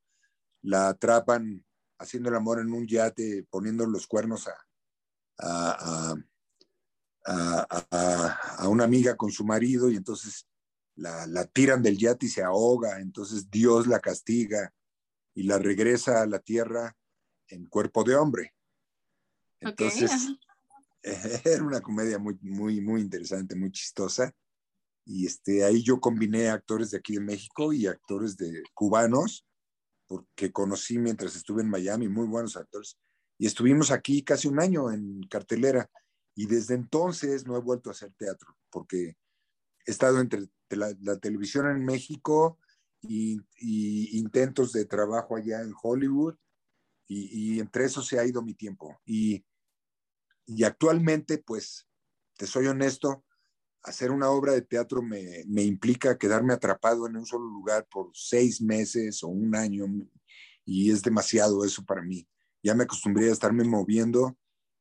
[0.63, 1.65] la atrapan
[1.99, 4.55] haciendo el amor en un yate, poniendo los cuernos a,
[5.39, 6.15] a,
[7.27, 10.47] a, a, una amiga con su marido y entonces
[10.97, 14.73] la, la, tiran del yate y se ahoga, entonces Dios la castiga
[15.35, 16.97] y la regresa a la tierra
[17.49, 18.55] en cuerpo de hombre.
[19.61, 20.41] Entonces, okay.
[21.45, 24.33] era una comedia muy, muy, muy interesante, muy chistosa.
[25.07, 29.47] Y este, ahí yo combiné actores de aquí de México y actores de cubanos,
[30.07, 32.99] porque conocí mientras estuve en Miami, muy buenos actores.
[33.39, 35.91] Y estuvimos aquí casi un año en cartelera.
[36.35, 39.17] Y desde entonces no he vuelto a hacer teatro, porque
[39.87, 42.59] he estado entre la, televisión en México
[43.01, 46.35] y, y, intentos de trabajo allá en Hollywood,
[47.07, 48.99] y, y, entre eso se ha ido mi tiempo.
[49.05, 49.45] Y,
[50.47, 51.87] y actualmente, pues,
[52.37, 53.25] te soy honesto,
[53.85, 58.11] hacer una obra de teatro me, me, implica quedarme atrapado en un solo lugar por
[58.15, 59.87] seis meses o un año,
[60.65, 62.27] y es demasiado eso para mí.
[62.63, 64.37] Ya me acostumbré a estarme moviendo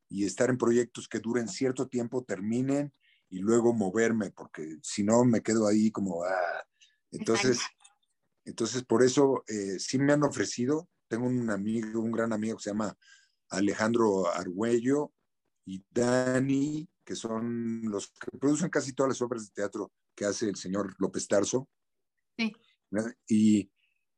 [0.10, 2.94] y estar en proyectos que duren cierto tiempo, terminen
[3.30, 6.66] y luego moverme, porque si no me quedo ahí como, ah.
[7.12, 7.60] entonces,
[8.46, 12.64] entonces por eso eh, sí me han ofrecido, tengo un amigo, un gran amigo que
[12.64, 12.96] se llama
[13.50, 15.12] Alejandro Argüello
[15.66, 20.50] y Dani, que son los que producen casi todas las obras de teatro que hace
[20.50, 21.70] el señor López Tarso.
[22.38, 22.54] Sí.
[23.28, 23.70] Y, y,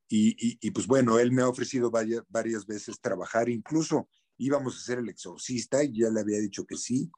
[0.09, 4.83] y, y, pues bueno, él me ha ofrecido varias, varias veces trabajar, incluso íbamos a
[4.83, 7.09] ser el exorcista y ya le había dicho que sí,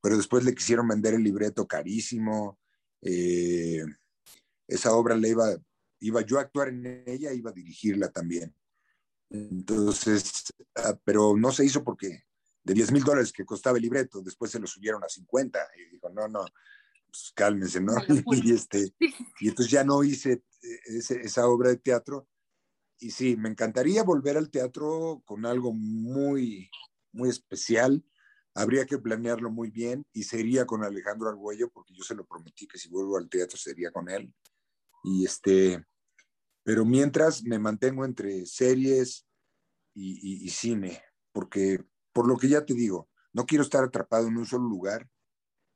[0.00, 2.58] pero después le quisieron vender el libreto carísimo.
[3.00, 3.84] Eh,
[4.66, 5.56] esa obra le iba,
[6.00, 8.54] iba yo a actuar en ella, iba a dirigirla también.
[9.30, 12.24] Entonces, ah, pero no se hizo porque
[12.64, 15.92] de 10 mil dólares que costaba el libreto, después se lo subieron a 50 y
[15.92, 16.44] dijo, no, no,
[17.06, 17.92] pues cálmense, ¿no?
[18.32, 18.94] y, este,
[19.40, 20.42] y entonces ya no hice
[20.86, 22.26] ese, esa obra de teatro.
[22.98, 26.70] Y sí, me encantaría volver al teatro con algo muy,
[27.12, 28.04] muy especial
[28.54, 32.66] habría que planearlo muy bien y sería con Alejandro Argüello, porque yo se lo prometí
[32.66, 34.32] que si vuelvo al teatro sería con él.
[35.02, 35.84] Y este,
[36.62, 39.26] pero mientras me mantengo entre series
[39.92, 44.28] y, y, y cine, porque por lo que ya te digo, no quiero estar atrapado
[44.28, 45.06] en un solo lugar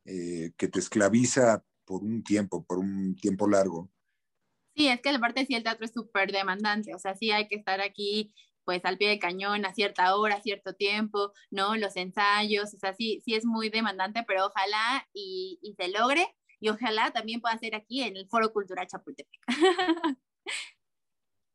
[0.07, 3.90] eh, que te esclaviza por un tiempo, por un tiempo largo.
[4.74, 7.57] Sí, es que aparte sí el teatro es súper demandante, o sea, sí hay que
[7.57, 8.33] estar aquí
[8.64, 11.74] pues al pie de cañón a cierta hora, a cierto tiempo, ¿no?
[11.77, 16.37] Los ensayos, o sea, sí, sí es muy demandante, pero ojalá y, y se logre
[16.61, 19.40] y ojalá también pueda ser aquí en el Foro Cultural Chapultepec.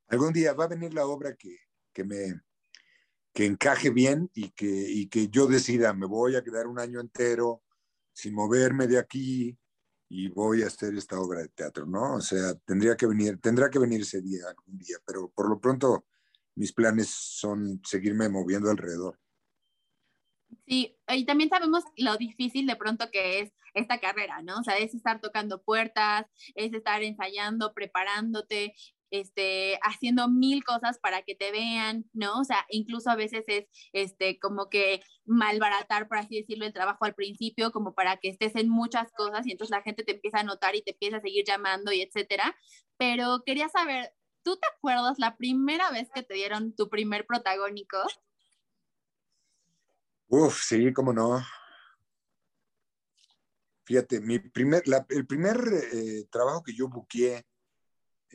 [0.07, 1.55] Algún día va a venir la obra que,
[1.93, 2.41] que me
[3.33, 6.99] que encaje bien y que, y que yo decida, me voy a quedar un año
[6.99, 7.63] entero
[8.13, 9.57] sin moverme de aquí
[10.09, 12.15] y voy a hacer esta obra de teatro, ¿no?
[12.15, 15.59] O sea, tendría que venir, tendrá que venir ese día algún día, pero por lo
[15.59, 16.05] pronto
[16.55, 19.19] mis planes son seguirme moviendo alrededor.
[20.67, 24.59] Sí, y también sabemos lo difícil de pronto que es esta carrera, ¿no?
[24.59, 28.75] O sea, es estar tocando puertas, es estar ensayando, preparándote,
[29.13, 32.39] este, haciendo mil cosas para que te vean, ¿no?
[32.39, 37.05] O sea, incluso a veces es, este, como que malbaratar, por así decirlo, el trabajo
[37.05, 40.39] al principio, como para que estés en muchas cosas y entonces la gente te empieza
[40.39, 42.55] a notar y te empieza a seguir llamando y etcétera.
[42.97, 47.99] Pero quería saber, ¿tú te acuerdas la primera vez que te dieron tu primer protagónico?
[50.27, 51.39] Uf, sí, cómo no.
[53.85, 55.57] Fíjate, mi primer, el primer
[55.93, 57.45] eh, trabajo que yo buqueé,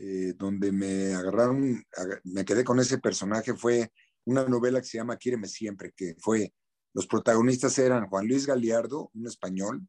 [0.00, 1.84] eh, donde me agarraron,
[2.24, 3.92] me quedé con ese personaje, fue
[4.24, 6.54] una novela que se llama Quíreme Siempre, que fue,
[6.94, 9.86] los protagonistas eran Juan Luis Galiardo, un español,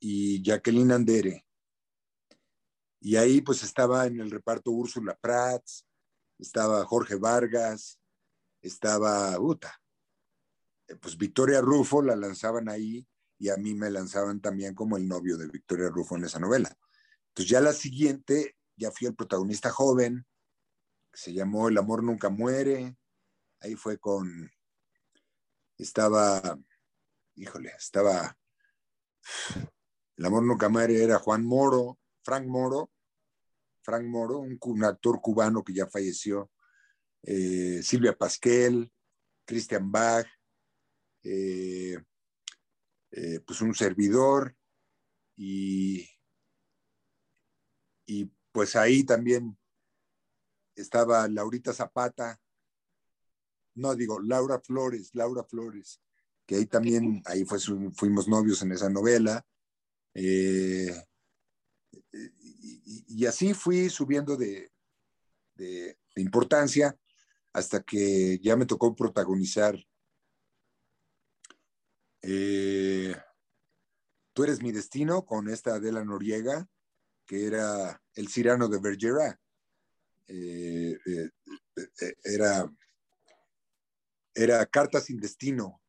[0.00, 1.46] y Jacqueline Andere.
[3.00, 5.86] Y ahí pues estaba en el reparto Úrsula Prats,
[6.38, 8.00] estaba Jorge Vargas,
[8.62, 9.78] estaba Uta.
[11.00, 13.06] Pues Victoria Rufo la lanzaban ahí
[13.38, 16.74] y a mí me lanzaban también como el novio de Victoria Rufo en esa novela.
[17.28, 20.26] Entonces ya la siguiente, ya fui el protagonista joven,
[21.10, 22.96] que se llamó El amor nunca muere.
[23.60, 24.50] Ahí fue con,
[25.78, 26.58] estaba,
[27.34, 28.38] híjole, estaba,
[30.16, 32.90] El amor nunca muere era Juan Moro, Frank Moro,
[33.82, 36.50] Frank Moro, un, actor cubano que ya falleció,
[37.22, 38.92] eh, Silvia Pasquel,
[39.44, 40.26] Christian Bach,
[41.22, 41.98] eh,
[43.12, 44.56] eh, pues un servidor
[45.36, 46.08] y,
[48.06, 49.54] y pues ahí también
[50.74, 52.40] estaba Laurita Zapata,
[53.74, 56.00] no digo, Laura Flores, Laura Flores,
[56.46, 57.58] que ahí también, ahí fue,
[57.92, 59.46] fuimos novios en esa novela.
[60.14, 60.88] y,
[63.08, 64.72] y, así fui subiendo de,
[65.56, 66.96] de, importancia
[67.52, 69.76] hasta que ya me tocó protagonizar
[72.22, 73.14] eh,
[74.32, 76.66] Tú eres mi destino con esta Adela Noriega,
[77.26, 79.38] que era el Cirano de Bergerac.
[80.28, 81.30] Eh, eh,
[82.24, 82.72] era,
[84.34, 85.82] era Carta sin Destino.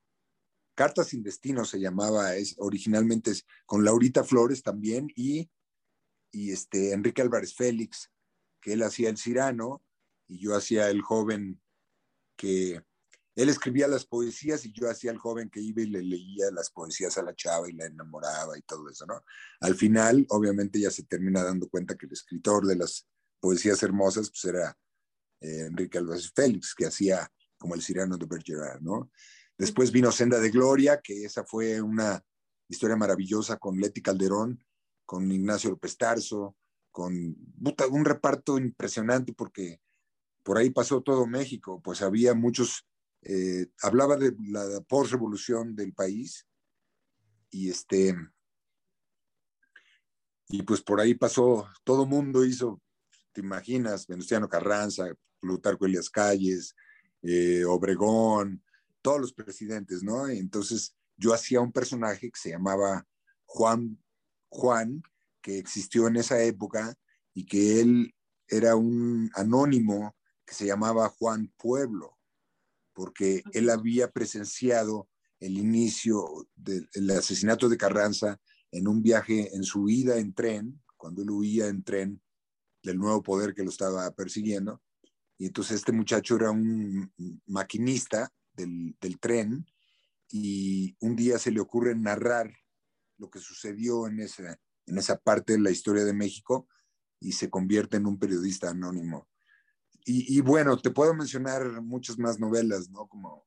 [0.76, 5.50] Carta sin Destino se llamaba, es, originalmente es, con Laurita Flores también y
[6.32, 8.12] y este, Enrique Álvarez Félix,
[8.62, 9.84] que él hacía el Cirano
[10.28, 11.62] y yo hacía el joven
[12.36, 12.84] que
[13.38, 16.71] él escribía las poesías y yo hacía el joven que iba y le leía las
[16.71, 19.23] poesías a la chava y la enamoraba y todo eso, ¿no?
[19.62, 23.08] Al final, obviamente, ya se termina dando cuenta que el escritor de las
[23.39, 24.78] poesías hermosas, pues era
[25.41, 29.12] eh, Enrique Álvarez Félix, que hacía como el Cirano de Bergerac, ¿no?
[29.58, 32.23] Después vino Senda de Gloria, que esa fue una
[32.67, 34.63] historia maravillosa con Leti Calderón,
[35.06, 36.56] con Ignacio López Tarso,
[36.91, 39.80] con un reparto impresionante porque
[40.43, 42.88] por ahí pasó todo México, pues había muchos,
[43.21, 46.47] eh, hablaba de la post-revolución del país
[47.49, 48.15] y este,
[50.47, 52.82] y pues por ahí pasó, todo mundo hizo,
[53.32, 55.08] te imaginas, Venustiano Carranza,
[55.39, 56.75] Plutarco Elias Calles,
[57.21, 58.63] eh, Obregón,
[59.01, 60.27] todos los presidentes, ¿no?
[60.27, 63.06] Entonces yo hacía un personaje que se llamaba
[63.45, 63.97] Juan
[64.49, 65.03] Juan,
[65.41, 66.95] que existió en esa época
[67.34, 68.15] y que él
[68.47, 72.16] era un anónimo que se llamaba Juan Pueblo,
[72.97, 75.07] porque él había presenciado
[75.39, 81.21] el inicio del asesinato de Carranza en un viaje en su ida en tren, cuando
[81.21, 82.19] él huía en tren
[82.81, 84.81] del nuevo poder que lo estaba persiguiendo.
[85.38, 87.13] Y entonces este muchacho era un
[87.45, 89.67] maquinista del, del tren
[90.31, 92.51] y un día se le ocurre narrar
[93.19, 96.67] lo que sucedió en esa, en esa parte de la historia de México
[97.19, 99.29] y se convierte en un periodista anónimo.
[100.10, 103.08] Y, bueno, te puedo mencionar muchas más novelas, ¿no?
[103.08, 103.46] Como,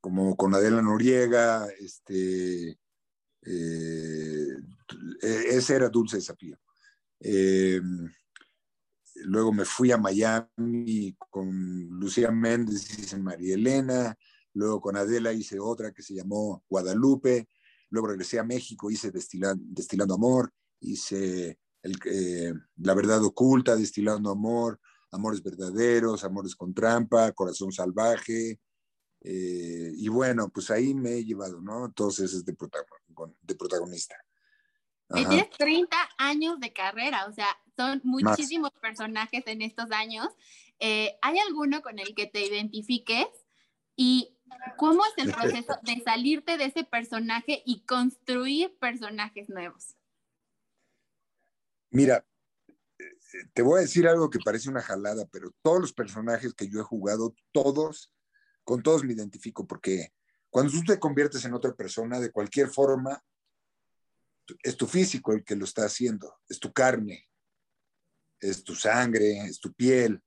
[0.00, 2.78] como con Adela Noriega, este,
[3.42, 4.56] eh,
[5.20, 6.58] ese era Dulce Desafío.
[7.20, 7.82] Eh,
[9.16, 11.50] luego me fui a Miami con
[11.90, 14.16] Lucía Méndez y María Elena,
[14.54, 17.46] luego con Adela hice otra que se llamó Guadalupe,
[17.90, 24.78] Luego regresé a México, hice Destilando, Amor, hice el, eh, La Verdad Oculta, Destilando Amor,
[25.10, 28.60] Amores Verdaderos, Amores con Trampa, Corazón Salvaje.
[29.20, 31.90] Eh, y bueno, pues ahí me he llevado, ¿no?
[31.92, 32.56] Todos esos de,
[33.42, 34.16] de protagonista.
[35.12, 40.28] Tienes 30 años de carrera, o sea, son muchísimos personajes en estos años.
[40.80, 43.26] Eh, ¿Hay alguno con el que te identifiques?
[43.96, 44.38] Y
[44.76, 49.96] ¿Cómo es el proceso de salirte de ese personaje y construir personajes nuevos?
[51.90, 52.26] Mira,
[53.52, 56.80] te voy a decir algo que parece una jalada, pero todos los personajes que yo
[56.80, 58.12] he jugado, todos,
[58.64, 60.12] con todos me identifico, porque
[60.50, 63.22] cuando tú te conviertes en otra persona, de cualquier forma,
[64.62, 67.28] es tu físico el que lo está haciendo, es tu carne,
[68.40, 70.22] es tu sangre, es tu piel.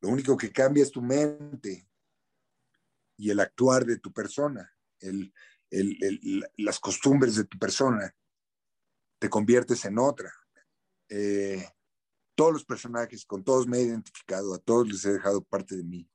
[0.00, 1.88] Lo único que cambia es tu mente,
[3.16, 5.32] y el actuar de tu persona, el,
[6.56, 8.14] las costumbres de tu persona,
[9.18, 10.32] te conviertes en otra.
[11.16, 11.64] Eh,
[12.34, 15.84] todos los personajes, con todos me he identificado, a todos les he dejado parte de
[15.84, 16.10] mí.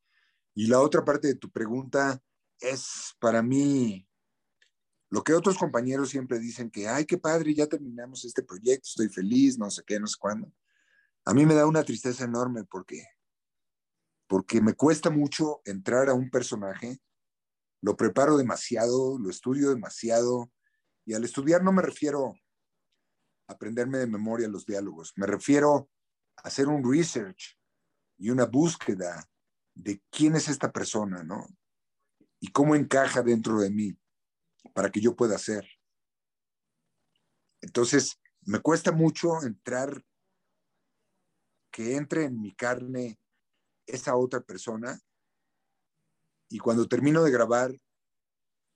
[0.53, 2.21] Y la otra parte de tu pregunta
[2.59, 4.05] es para mí
[5.09, 9.07] lo que otros compañeros siempre dicen que, ay, qué padre, ya terminamos este proyecto, estoy
[9.07, 10.51] feliz, no sé qué, no sé cuándo.
[11.23, 13.07] A mí me da una tristeza enorme porque
[14.27, 16.99] porque me cuesta mucho entrar a un personaje,
[17.81, 20.51] lo preparo demasiado, lo estudio demasiado
[21.05, 22.35] Y al estudiar no me refiero
[23.49, 25.89] aprenderme de memoria los diálogos, me refiero
[26.37, 27.57] a hacer un research
[28.17, 29.27] y una búsqueda
[29.73, 31.47] de quién es esta persona, ¿no?
[32.39, 33.97] Y cómo encaja dentro de mí
[34.73, 35.67] para que yo pueda ser.
[37.61, 40.05] Entonces, me cuesta mucho entrar,
[41.71, 43.19] que entre en mi carne
[43.85, 44.99] esa otra persona.
[46.49, 47.79] Y cuando termino de grabar,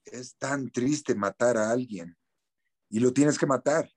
[0.05, 2.17] es tan triste matar a alguien.
[2.89, 3.89] Y lo tienes que matar.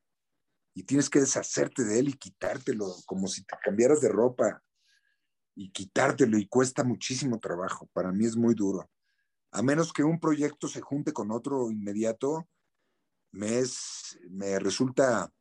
[0.76, 4.62] Y tienes que deshacerte de él y quitártelo, como si te cambiaras de ropa.
[5.54, 6.36] Y quitártelo.
[6.36, 7.88] Y cuesta muchísimo trabajo.
[7.94, 8.86] Para mí es muy duro.
[9.52, 12.46] A menos que un proyecto se junte con otro inmediato,
[13.32, 15.32] me, es, me resulta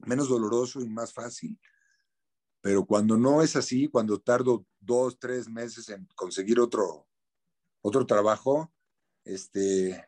[0.00, 1.58] menos doloroso y más fácil.
[2.60, 7.08] Pero cuando no es así, cuando tardo dos, tres meses en conseguir otro,
[7.80, 8.70] otro trabajo,
[9.24, 10.04] este,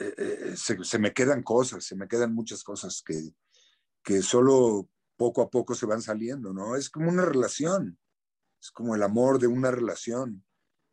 [0.00, 3.34] eh, eh, se, me quedan cosas, se me quedan muchas cosas que,
[4.02, 6.76] que solo poco a poco se van saliendo, ¿no?
[6.76, 7.98] Es como una relación,
[8.60, 10.44] es como el amor de una relación.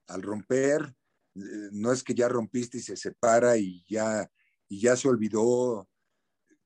[0.07, 0.95] Al romper,
[1.35, 4.29] eh, no es que ya rompiste y se separa y ya,
[4.69, 5.87] y ya se olvidó,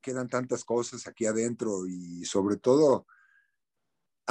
[0.02, 3.06] quedan tantas cosas aquí adentro y sobre todo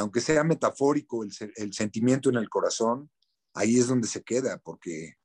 [0.00, 3.10] aunque sea metafórico el, sentimiento en el corazón,
[3.54, 5.18] ahí es donde se queda, porque,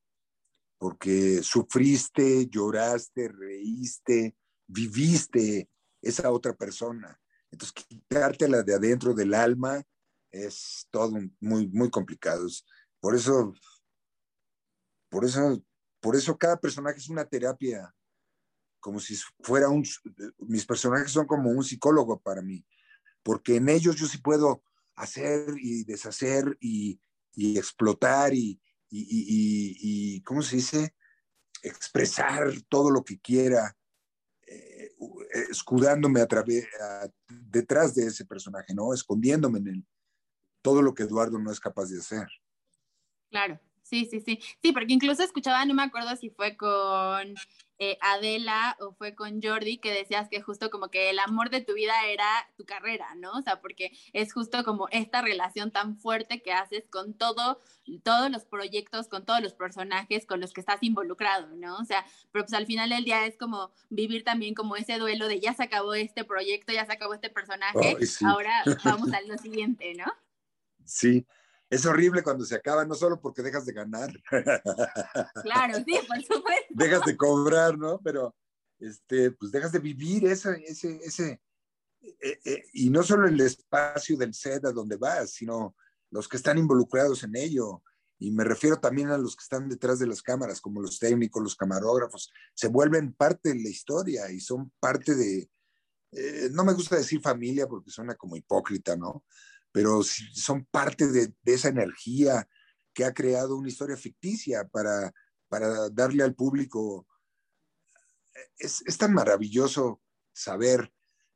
[0.77, 4.35] porque sufriste, lloraste, reíste,
[4.67, 5.69] viviste
[6.01, 7.19] esa otra persona.
[7.51, 9.81] Entonces, quitártela de adentro del alma
[10.31, 12.45] es todo muy, muy complicado.
[12.99, 13.53] Por eso,
[15.09, 15.63] por eso,
[16.01, 17.93] por eso cada personaje es una terapia,
[18.79, 19.83] como si fuera un,
[20.39, 22.65] mis personajes son como un psicólogo para mí
[23.25, 24.61] porque en ellos yo sí puedo
[24.95, 26.99] hacer y deshacer y,
[27.57, 28.61] explotar y,
[28.97, 30.95] y, ¿cómo se dice?
[31.61, 33.75] Expresar todo lo que quiera,
[34.47, 34.91] eh,
[35.49, 36.67] escudándome a través,
[37.27, 38.93] detrás de ese personaje, ¿no?
[38.93, 39.87] Escondiéndome en él.
[40.61, 42.27] Todo lo que Eduardo no es capaz de hacer.
[43.29, 44.39] Claro, sí, sí, sí.
[44.61, 47.35] Sí, porque incluso escuchaba, no me acuerdo si fue con
[47.77, 51.61] eh, Adela o fue con Jordi que decías que justo como que el amor de
[51.61, 52.25] tu vida era
[52.57, 53.33] tu carrera, ¿no?
[53.33, 57.61] O sea, porque es justo como esta relación tan fuerte que haces con todo,
[58.03, 61.77] todos los proyectos, con todos los personajes con los que estás involucrado, ¿no?
[61.77, 65.27] O sea, pero pues al final del día es como vivir también como ese duelo
[65.27, 69.37] de ya se acabó este proyecto, ya se acabó este personaje, ahora vamos al lo
[69.37, 70.05] siguiente, ¿no?
[70.85, 71.25] Sí,
[71.69, 74.11] es horrible cuando se acaba, no solo porque dejas de ganar.
[75.43, 76.65] Claro, sí, por supuesto.
[76.69, 77.99] Dejas de cobrar, ¿no?
[78.03, 78.35] Pero,
[78.79, 81.41] este, pues dejas de vivir ese, ese, ese,
[82.01, 85.75] eh, eh, y no solo el espacio del set a donde vas, sino
[86.11, 87.81] los que están involucrados en ello.
[88.17, 91.43] Y me refiero también a los que están detrás de las cámaras, como los técnicos,
[91.43, 95.49] los camarógrafos, se vuelven parte de la historia y son parte de,
[96.11, 99.25] eh, no me gusta decir familia porque suena como hipócrita, ¿no?
[99.75, 102.47] Pero son parte de, esa energía
[102.93, 105.11] que ha creado una historia ficticia para,
[105.49, 107.05] para darle al público.
[108.57, 110.01] Es, tan maravilloso
[110.31, 110.93] saber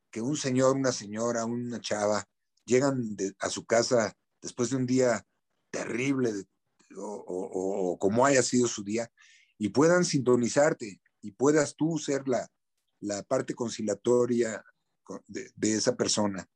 [0.10, 2.30] que un señor, una señora, una chava
[2.64, 5.28] llegan a su casa después de un día
[5.70, 6.32] terrible
[6.96, 9.12] o, como haya sido su día
[9.58, 12.48] y puedan sintonizarte y puedas tú ser la,
[13.02, 14.64] la parte conciliatoria
[15.28, 16.50] de esa persona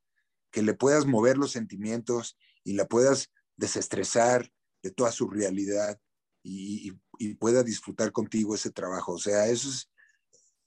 [0.53, 5.99] que le puedas mover los sentimientos y la puedas desestresar de toda su realidad
[6.43, 6.93] y,
[7.39, 9.13] pueda disfrutar contigo ese trabajo.
[9.13, 9.89] O sea, eso es,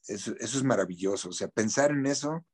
[0.09, 1.29] eso, es maravilloso.
[1.29, 2.45] O sea, pensar en eso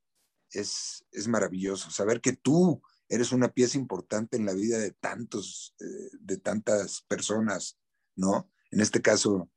[0.51, 1.89] es, es maravilloso.
[1.89, 7.01] Saber que tú eres una pieza importante en la vida de tantos, eh, de tantas
[7.07, 7.79] personas,
[8.15, 8.51] ¿no?
[8.71, 9.49] En este caso,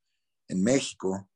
[0.49, 1.29] en México.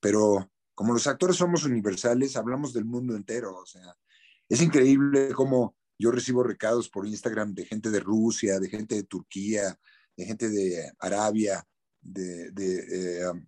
[0.00, 3.56] Pero como los actores somos universales, hablamos del mundo entero.
[3.56, 3.96] O sea,
[4.48, 9.04] es increíble cómo yo recibo recados por Instagram de gente de Rusia, de gente de
[9.04, 9.78] Turquía,
[10.16, 11.66] de gente de Arabia,
[12.00, 12.52] de,
[12.90, 13.46] eh, um,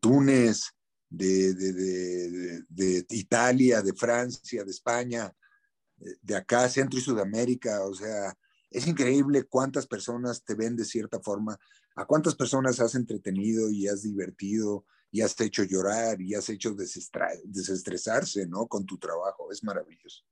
[0.00, 0.72] Túnez,
[1.08, 1.54] de,
[2.68, 5.32] de, Italia, de Francia, de España,
[5.96, 7.84] de acá, Centro y Sudamérica.
[7.84, 8.34] O sea,
[8.70, 11.58] es increíble cuántas personas te ven de cierta forma,
[11.94, 16.74] a cuántas personas has entretenido y has divertido y has hecho llorar y has hecho
[16.74, 18.66] desestresarse, ¿no?
[18.66, 20.24] Con tu trabajo, es maravilloso.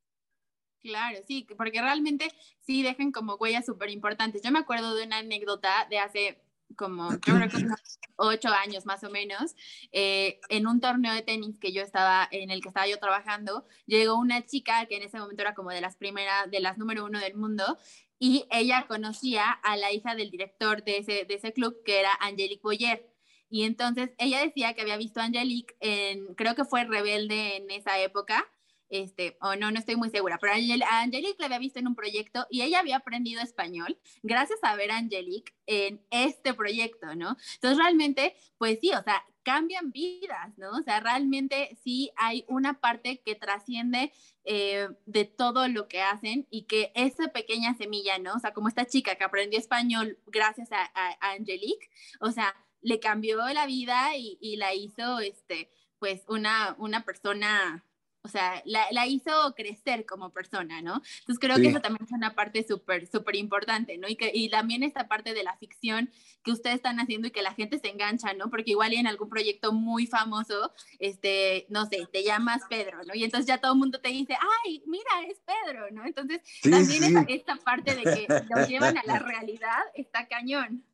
[0.81, 4.41] Claro, sí, porque realmente sí dejan como huellas súper importantes.
[4.43, 6.43] Yo me acuerdo de una anécdota de hace
[6.77, 7.59] como creo que
[8.17, 9.55] ocho años más o menos,
[9.93, 13.67] eh, en un torneo de tenis que yo estaba, en el que estaba yo trabajando,
[13.87, 17.05] llegó una chica que en ese momento era como de las primeras, de las número
[17.05, 17.77] uno del mundo,
[18.19, 22.13] y ella conocía a la hija del director de ese, de ese club, que era
[22.21, 23.10] Angelique Boyer
[23.51, 27.71] Y entonces ella decía que había visto a Angelique en, creo que fue Rebelde en
[27.71, 28.49] esa época,
[28.89, 31.95] este, o no, no estoy muy segura, pero a Angelique la había visto en un
[31.95, 37.37] proyecto y ella había aprendido español gracias a ver a Angelique en este proyecto, ¿no?
[37.55, 40.71] Entonces realmente, pues sí, o sea, cambian vidas, ¿no?
[40.73, 44.13] O sea, realmente sí hay una parte que trasciende
[44.45, 48.35] eh, de todo lo que hacen y que esa pequeña semilla, ¿no?
[48.35, 51.91] O sea, como esta chica que aprendió español gracias a, a, Angelique,
[52.21, 57.85] o sea, le cambió la vida y, y la hizo, este, pues, una, una persona
[58.23, 61.03] o sea, la, hizo crecer como persona, ¿no?
[61.21, 64.09] Entonces creo que eso también es una parte súper, súper importante, ¿no?
[64.09, 66.11] Y, que, y también esta parte de la ficción
[66.43, 68.51] que ustedes están haciendo y que la gente se engancha, ¿no?
[68.51, 73.15] Porque igual en algún proyecto muy famoso, este, no sé, te llamas Pedro, ¿no?
[73.15, 76.05] Y entonces ya todo el mundo te dice, ay, mira, es Pedro, ¿no?
[76.05, 80.85] Entonces también esta parte de que lo llevan a la realidad está cañón.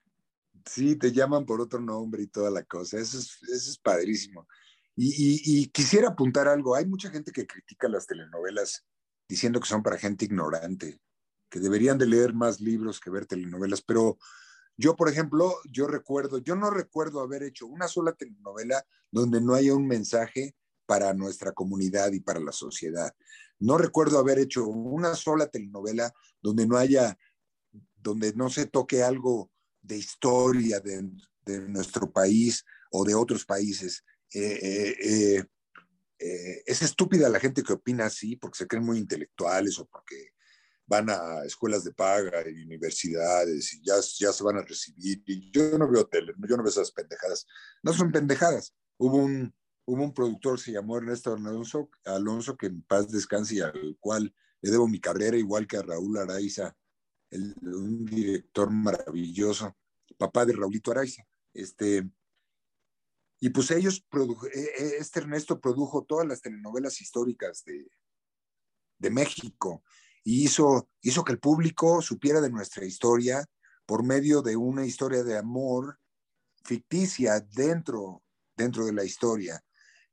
[0.66, 4.46] Sí, te llaman por otro nombre y toda la cosa, eso es, eso es padrísimo.
[4.96, 6.74] Y, quisiera apuntar algo.
[6.74, 8.84] Hay mucha gente que critica las telenovelas
[9.28, 11.00] diciendo que son para gente ignorante,
[11.50, 13.82] que deberían de leer más libros que ver telenovelas.
[13.82, 14.16] Pero
[14.76, 19.54] yo, por ejemplo, yo recuerdo, yo no recuerdo haber hecho una sola telenovela donde no
[19.54, 20.56] haya un mensaje
[20.86, 23.14] para nuestra comunidad y para la sociedad.
[23.58, 27.18] No recuerdo haber hecho una sola telenovela donde no haya,
[27.96, 29.50] donde no se toque algo
[29.86, 31.10] de historia de,
[31.44, 34.04] de nuestro país o de otros países.
[34.34, 35.44] Eh, eh,
[36.18, 40.30] eh, es estúpida la gente que opina así porque se creen muy intelectuales o porque
[40.86, 45.22] van a escuelas de paga y universidades y ya, ya se van a recibir.
[45.52, 47.46] Yo no veo tele, yo no veo esas pendejadas.
[47.82, 48.74] No son pendejadas.
[48.98, 53.60] Hubo un, hubo un productor, se llamó Ernesto Alonso, Alonso, que en paz descanse y
[53.60, 56.74] al cual le debo mi carrera, igual que a Raúl Araiza,
[57.30, 59.76] un director maravilloso,
[60.16, 61.26] papá de Raulito Araiza.
[61.52, 62.08] Este,
[63.40, 64.06] y pues ellos,
[64.52, 67.90] e, e, este Ernesto produjo todas las telenovelas históricas de,
[68.98, 69.82] de México
[70.24, 73.44] y hizo, hizo que el público supiera de nuestra historia
[73.86, 75.98] por medio de una historia de amor
[76.64, 78.24] ficticia dentro,
[78.56, 79.62] dentro de la historia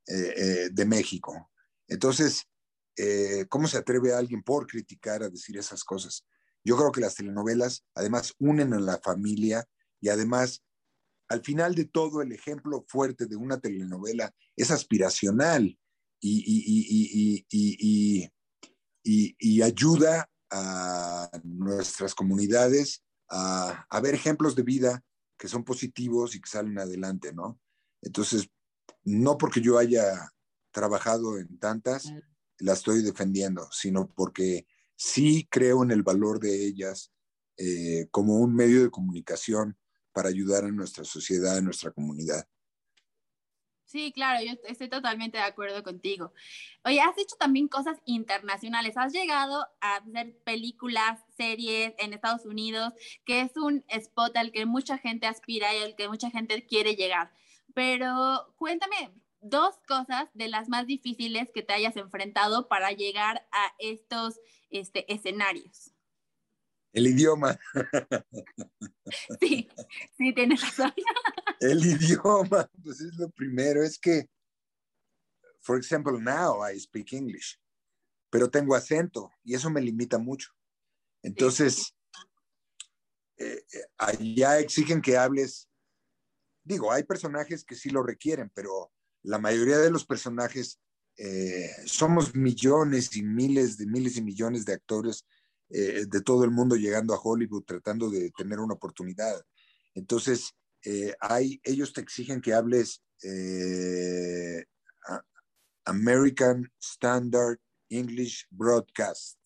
[0.05, 1.51] eh, eh, de México.
[1.87, 2.47] Entonces,
[2.95, 6.25] eh, ¿cómo se atreve alguien por criticar a decir esas cosas?
[6.63, 9.65] Yo creo que las telenovelas además unen a la familia
[9.99, 10.63] y además
[11.33, 15.77] al final de todo, el ejemplo fuerte de una telenovela es aspiracional
[16.19, 18.29] y,
[19.63, 25.03] ayuda a nuestras comunidades a, ver ejemplos de vida
[25.37, 27.59] que son positivos y que salen adelante, ¿no?
[28.01, 28.47] Entonces,
[29.03, 30.29] no porque yo haya
[30.71, 32.13] trabajado en tantas,
[32.59, 34.67] la estoy defendiendo, sino porque
[35.03, 37.11] sí creo en el valor de ellas
[37.57, 39.77] eh, como un medio de comunicación
[40.13, 42.47] para ayudar a nuestra sociedad, a nuestra comunidad.
[43.83, 46.33] Sí, claro, yo estoy totalmente de acuerdo contigo.
[46.85, 48.95] Oye, has hecho también cosas internacionales.
[48.95, 52.93] Has llegado a hacer películas, series en Estados Unidos,
[53.25, 56.95] que es un spot al que mucha gente aspira y al que mucha gente quiere
[56.95, 57.33] llegar.
[57.75, 63.75] Pero cuéntame dos cosas de las más difíciles que te hayas enfrentado para llegar a
[63.77, 64.39] estos
[64.79, 65.93] este, escenarios.
[66.93, 67.59] El idioma.
[69.39, 69.69] Sí,
[70.17, 70.93] sí, tienes razón.
[71.59, 73.83] El idioma, pues es lo primero.
[73.83, 74.27] Es que,
[75.61, 77.59] for example, now I speak English,
[78.29, 80.51] pero tengo acento y eso me limita mucho.
[81.21, 81.95] Entonces,
[83.37, 85.69] eh, eh, allá exigen que hables.
[86.63, 90.79] Digo, hay personajes que sí lo requieren, pero la mayoría de los personajes
[91.17, 95.25] eh, somos millones y miles de miles y millones de actores
[95.69, 99.43] eh, de todo el mundo llegando a Hollywood tratando de tener una oportunidad.
[99.95, 100.53] Entonces,
[100.83, 104.65] eh, hay, ellos te exigen que hables eh,
[105.85, 107.59] American Standard
[107.89, 109.39] English Broadcast.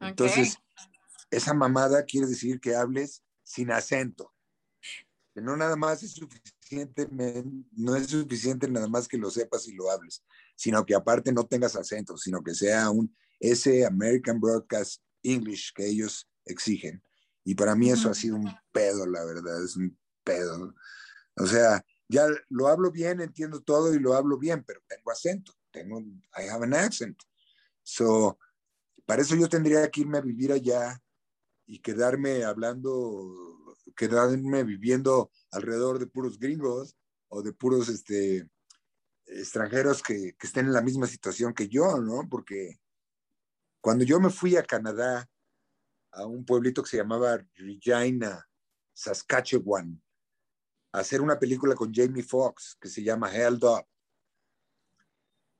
[0.00, 0.58] Entonces,
[1.30, 4.34] esa mamada quiere decir que hables sin acento.
[5.34, 7.08] Que no nada más es suficiente,
[7.72, 10.24] no es suficiente nada más que lo sepas y lo hables,
[10.60, 15.86] sino que aparte no tengas acento, sino que sea un ese American Broadcast English que
[15.86, 17.02] ellos exigen.
[17.44, 20.74] Y para mí eso ha sido un pedo, la verdad, es un pedo.
[21.36, 25.54] O sea, ya lo hablo bien, entiendo todo y lo hablo bien, pero tengo acento,
[25.70, 27.18] tengo, I have an accent.
[27.82, 28.38] So,
[29.06, 31.02] para eso yo tendría que irme a vivir allá
[31.64, 36.98] y quedarme hablando, quedarme viviendo alrededor de puros gringos
[37.28, 38.46] o de puros este,
[39.30, 42.28] extranjeros que, que estén en la misma situación que yo, ¿no?
[42.28, 42.80] Porque
[43.80, 45.28] cuando yo me fui a Canadá,
[46.12, 48.46] a un pueblito que se llamaba Regina,
[48.92, 50.02] Saskatchewan,
[50.92, 53.86] hacer una película con Jamie Foxx que se llama Held Up.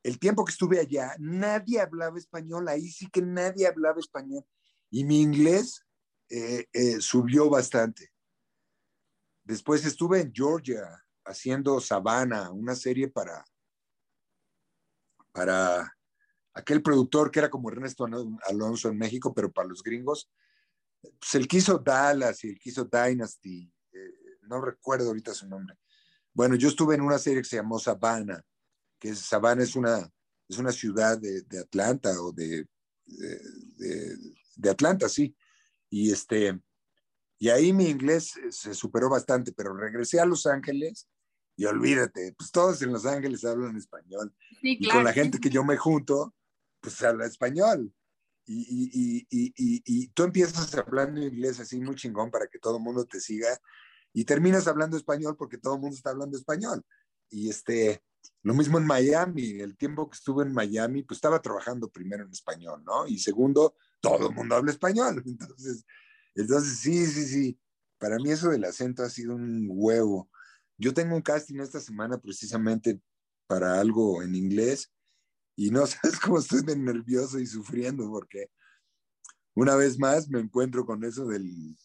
[0.03, 4.45] El tiempo que estuve allá, nadie hablaba español, ahí sí que nadie hablaba español.
[4.91, 5.87] Y mi inglés
[6.29, 8.11] eh, eh, subió bastante.
[9.45, 13.45] Después estuve en Georgia haciendo Savannah, una serie para,
[15.33, 15.97] para
[16.55, 18.07] aquel productor que era como Ernesto
[18.47, 20.31] Alonso en México, pero para los gringos.
[21.01, 23.73] Pues él quiso Dallas y él quiso Dynasty
[24.51, 25.77] no recuerdo ahorita su nombre.
[26.35, 28.43] Bueno, yo estuve en una serie que se llamó Savannah,
[28.99, 30.11] que es, Savannah es una,
[30.49, 32.67] es una ciudad de, Atlanta o de,
[33.07, 35.35] de, Atlanta, sí.
[35.89, 36.61] Y, este,
[37.39, 41.09] y ahí mi inglés se superó bastante, pero regresé a Los Ángeles
[41.57, 44.35] y olvídate, pues todos en Los Ángeles hablan español.
[44.63, 46.35] Y con la gente que yo me junto,
[46.81, 47.93] pues habla español.
[48.47, 49.53] Y, y, y,
[49.85, 53.61] y, tú empiezas hablando inglés así muy chingón para que todo el mundo te siga
[54.13, 56.85] y terminas hablando español porque todo el mundo está hablando español.
[57.29, 58.03] Y este,
[58.43, 62.31] lo mismo en Miami, el tiempo que estuve en Miami, pues estaba trabajando primero en
[62.31, 63.07] español, ¿no?
[63.07, 65.23] Y segundo, todo el mundo habla español.
[65.27, 65.85] Entonces,
[66.35, 67.61] entonces sí, sí, sí.
[67.99, 70.30] Para mí eso del acento ha sido un huevo.
[70.81, 73.03] Yo tengo un casting esta semana precisamente
[73.47, 74.91] para algo en inglés
[75.55, 78.51] y no sabes cómo estoy de nervioso y sufriendo porque
[79.55, 81.77] una vez más me encuentro con eso del,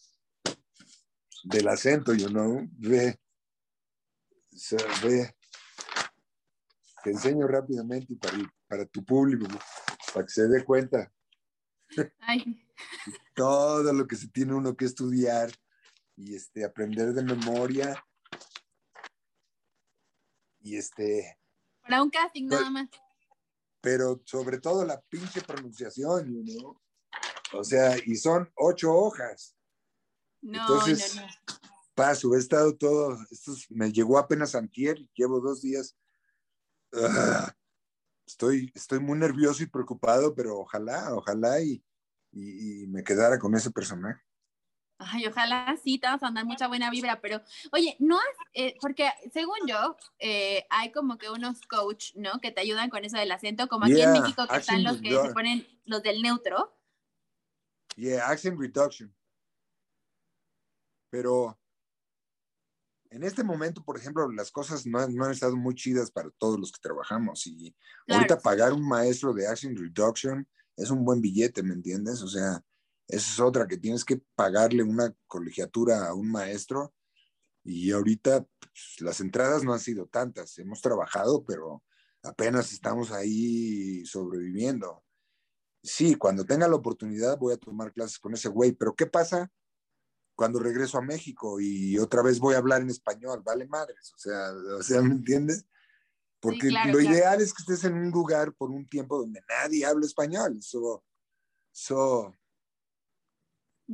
[1.44, 3.20] del acento, you know, ve,
[5.02, 5.36] ve,
[7.04, 9.46] te enseño rápidamente para, para tu público,
[10.14, 11.12] para que se dé cuenta.
[13.34, 15.50] Todo lo que se tiene uno que estudiar
[16.16, 18.02] y este, aprender de memoria.
[20.66, 21.38] Y este.
[21.82, 22.88] Para un casting nada más.
[23.80, 26.80] Pero sobre todo la pinche pronunciación, you know?
[27.52, 29.56] O sea, y son ocho hojas.
[30.42, 31.20] Entonces,
[31.94, 35.96] paso, he estado todo, esto me llegó apenas antier, llevo dos días.
[36.92, 37.54] Ah,
[38.26, 41.80] estoy, estoy muy nervioso y preocupado, pero ojalá, ojalá y,
[42.32, 44.20] y, me quedara con ese personaje.
[44.98, 47.42] Ay, ojalá sí, te vas a andar mucha buena vibra, pero
[47.72, 48.24] oye, no has,
[48.54, 52.40] eh, porque según yo, eh, hay como que unos coach, ¿no?
[52.40, 55.10] Que te ayudan con eso del acento, como aquí en México que están los que
[55.10, 56.72] se ponen los del neutro.
[57.96, 59.16] Yeah, accent reduction
[61.16, 61.58] pero
[63.10, 66.70] en este momento, por ejemplo, las cosas no, han estado muy chidas para todos los
[66.70, 67.74] que trabajamos y
[68.08, 72.20] ahorita pagar un maestro de Action Reduction es un buen billete, ¿me entiendes?
[72.20, 72.62] O sea,
[73.08, 76.94] esa es otra que tienes que pagarle una colegiatura a un maestro
[77.64, 81.82] y ahorita pues, las entradas no han sido tantas, hemos trabajado, pero
[82.22, 85.04] apenas estamos ahí sobreviviendo.
[85.82, 89.50] Sí, cuando tenga la oportunidad voy a tomar clases con ese güey, pero ¿qué pasa?
[90.36, 94.18] cuando regreso a México y otra vez voy a hablar en español, vale madres, o
[94.18, 95.64] sea, o sea ¿me entiendes?
[96.38, 100.04] Porque lo ideal es que estés en un lugar por un tiempo donde nadie habla
[100.04, 101.02] español, so,
[101.72, 102.34] so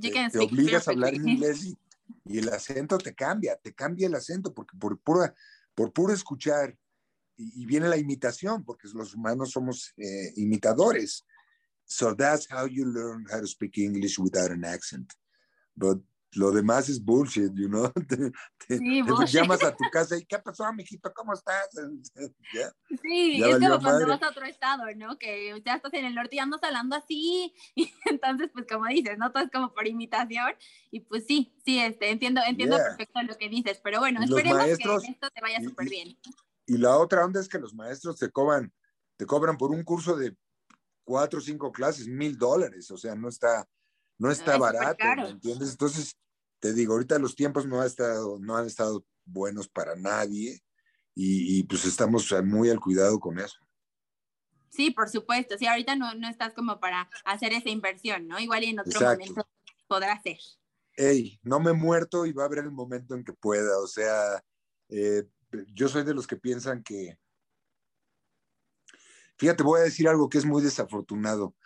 [0.00, 1.78] te, obligas a hablar en inglés y,
[2.38, 5.34] el acento te cambia, te cambia el acento, porque por, pura,
[5.74, 6.76] por puro escuchar,
[7.36, 11.24] y, viene la imitación, porque los humanos somos eh, imitadores.
[11.84, 15.12] So that's how you learn how to speak English without an accent.
[15.74, 15.98] But
[16.34, 17.92] lo demás es bullshit, you know.
[18.66, 18.80] Te,
[19.26, 21.12] llamas a tu casa y ¿qué pasó, mijito?
[21.14, 21.68] ¿Cómo estás?
[23.02, 25.18] Sí, es como cuando vas a otro estado, ¿no?
[25.18, 27.54] Que ya estás en el norte y andas hablando así.
[27.74, 29.32] Y entonces, pues como dices, ¿no?
[29.32, 30.52] Todo es como por imitación.
[30.90, 33.80] Y pues sí, sí, este, entiendo, entiendo perfecto lo que dices.
[33.82, 36.16] Pero bueno, esperemos que esto te vaya súper bien.
[36.66, 38.72] Y la otra onda es que los maestros te cobran,
[39.16, 40.36] te cobran por un curso de
[41.04, 42.90] cuatro o cinco clases, mil dólares.
[42.90, 43.66] O sea, no está,
[44.22, 45.72] no está barato, ¿me entiendes?
[45.72, 46.16] Entonces,
[46.60, 50.62] te digo, ahorita los tiempos no, ha estado, no han estado buenos para nadie
[51.12, 53.58] y, pues estamos muy al cuidado con eso.
[54.70, 55.58] Sí, por supuesto.
[55.58, 58.38] Sí, ahorita no, no estás como para hacer esa inversión, ¿no?
[58.38, 59.44] Igual y en otro momento
[59.88, 60.38] podrá ser.
[60.96, 63.76] Ey, no me he muerto y va a haber el momento en que pueda.
[63.80, 64.40] O sea,
[64.88, 65.24] eh,
[65.74, 67.18] yo soy de los que piensan que...
[69.36, 71.56] Fíjate, voy a decir algo que es muy desafortunado.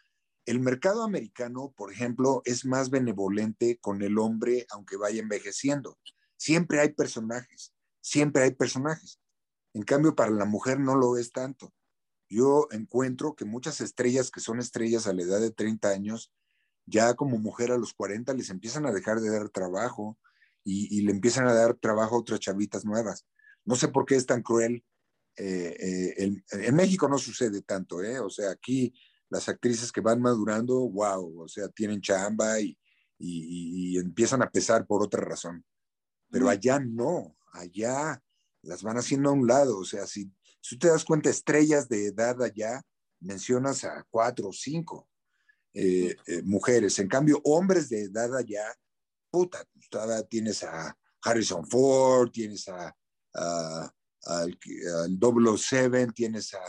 [0.47, 5.99] El mercado americano, por ejemplo, es más benevolente con el hombre aunque vaya envejeciendo.
[6.37, 9.19] Siempre hay personajes, siempre hay personajes.
[9.75, 11.75] En cambio, para la mujer no lo es tanto.
[12.29, 16.33] Yo encuentro que muchas estrellas que son estrellas a la edad de 30 años,
[16.87, 20.17] ya como mujer a los 40 les empiezan a dejar de dar trabajo
[20.65, 23.27] y, le empiezan a dar trabajo a otras chavitas nuevas.
[23.65, 24.85] No sé por qué es tan cruel.
[25.37, 28.19] Eh, eh, en, en, México no sucede tanto, ¿eh?
[28.19, 28.95] O sea, aquí
[29.29, 32.77] las actrices que van madurando, wow, o sea, tienen chamba y,
[33.19, 35.65] y, empiezan a pesar por otra razón.
[36.31, 38.23] Pero allá no, allá,
[38.63, 39.79] las van haciendo a un lado.
[39.79, 42.83] O sea, si, si te das cuenta, estrellas de edad allá,
[43.21, 45.09] mencionas a cuatro o cinco
[45.73, 46.99] eh, eh, mujeres.
[46.99, 48.65] En cambio, hombres de edad allá,
[49.31, 52.95] puta, todavía tienes a Harrison Ford, tienes a,
[53.33, 54.59] al,
[55.11, 56.63] Double Seven, tienes a,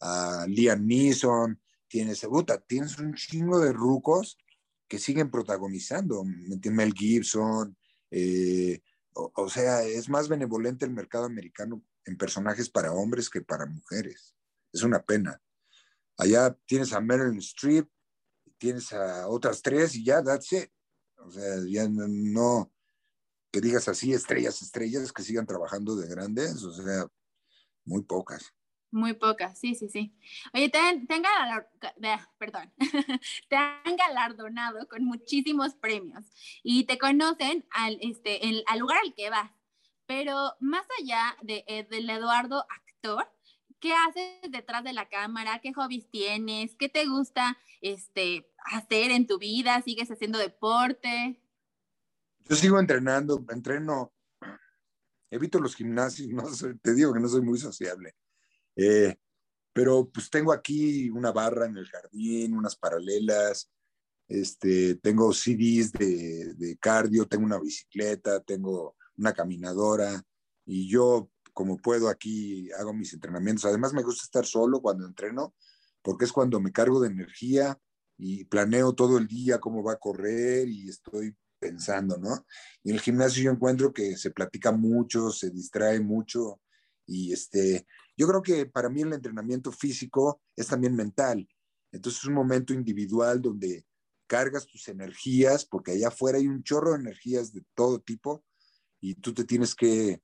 [0.00, 1.60] a Liam Neeson,
[1.94, 4.36] tienes, puta, tienes un chingo de rucos
[4.88, 6.24] que siguen protagonizando.
[6.24, 7.78] Mel Gibson,
[8.10, 8.82] eh,
[9.12, 14.34] o, sea, es más benevolente el mercado americano en personajes para hombres que para mujeres.
[14.72, 15.40] Es una pena.
[16.18, 17.88] Allá tienes a Meryl Streep,
[18.58, 20.68] tienes a otras tres y ya, that's.
[21.18, 22.72] O sea, ya no,
[23.52, 27.06] que digas así, estrellas, estrellas que sigan trabajando de grandes, o sea,
[27.84, 28.52] muy pocas.
[28.94, 30.14] Muy pocas, sí, sí, sí.
[30.52, 31.04] Oye, te, han,
[32.38, 32.72] perdón,
[33.48, 36.24] te han galardonado con muchísimos premios
[36.62, 39.50] y te conocen al, este, al lugar al que vas.
[40.06, 43.28] Pero más allá de, eh, del Eduardo actor,
[43.80, 45.58] ¿qué haces detrás de la cámara?
[45.58, 46.76] ¿Qué hobbies tienes?
[46.76, 49.82] ¿Qué te gusta este, hacer en tu vida?
[49.82, 51.42] ¿Sigues haciendo deporte?
[52.48, 54.12] Yo sigo entrenando, entreno,
[55.32, 56.44] evito los gimnasios, no
[56.80, 58.14] te digo que no soy muy sociable.
[58.76, 59.16] Eh,
[59.72, 63.70] pero pues tengo aquí una barra en el jardín, unas paralelas,
[64.28, 70.22] este, tengo CDs de, de cardio, tengo una bicicleta, tengo una caminadora
[70.64, 73.64] y yo como puedo aquí hago mis entrenamientos.
[73.64, 75.54] Además me gusta estar solo cuando entreno
[76.02, 77.78] porque es cuando me cargo de energía
[78.18, 82.46] y planeo todo el día cómo va a correr y estoy pensando, ¿no?
[82.84, 86.60] En el gimnasio yo encuentro que se platica mucho, se distrae mucho
[87.06, 87.86] y este,
[88.16, 91.48] yo creo que para mí el entrenamiento físico es también mental.
[91.90, 93.86] Entonces es un momento individual donde
[94.26, 98.44] cargas tus energías, porque allá afuera hay un chorro de energías de todo tipo
[99.00, 100.22] y tú te tienes que,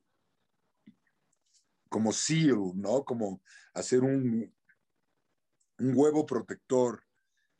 [1.88, 3.04] como seal, ¿no?
[3.04, 3.42] Como
[3.74, 4.54] hacer un,
[5.78, 7.04] un huevo protector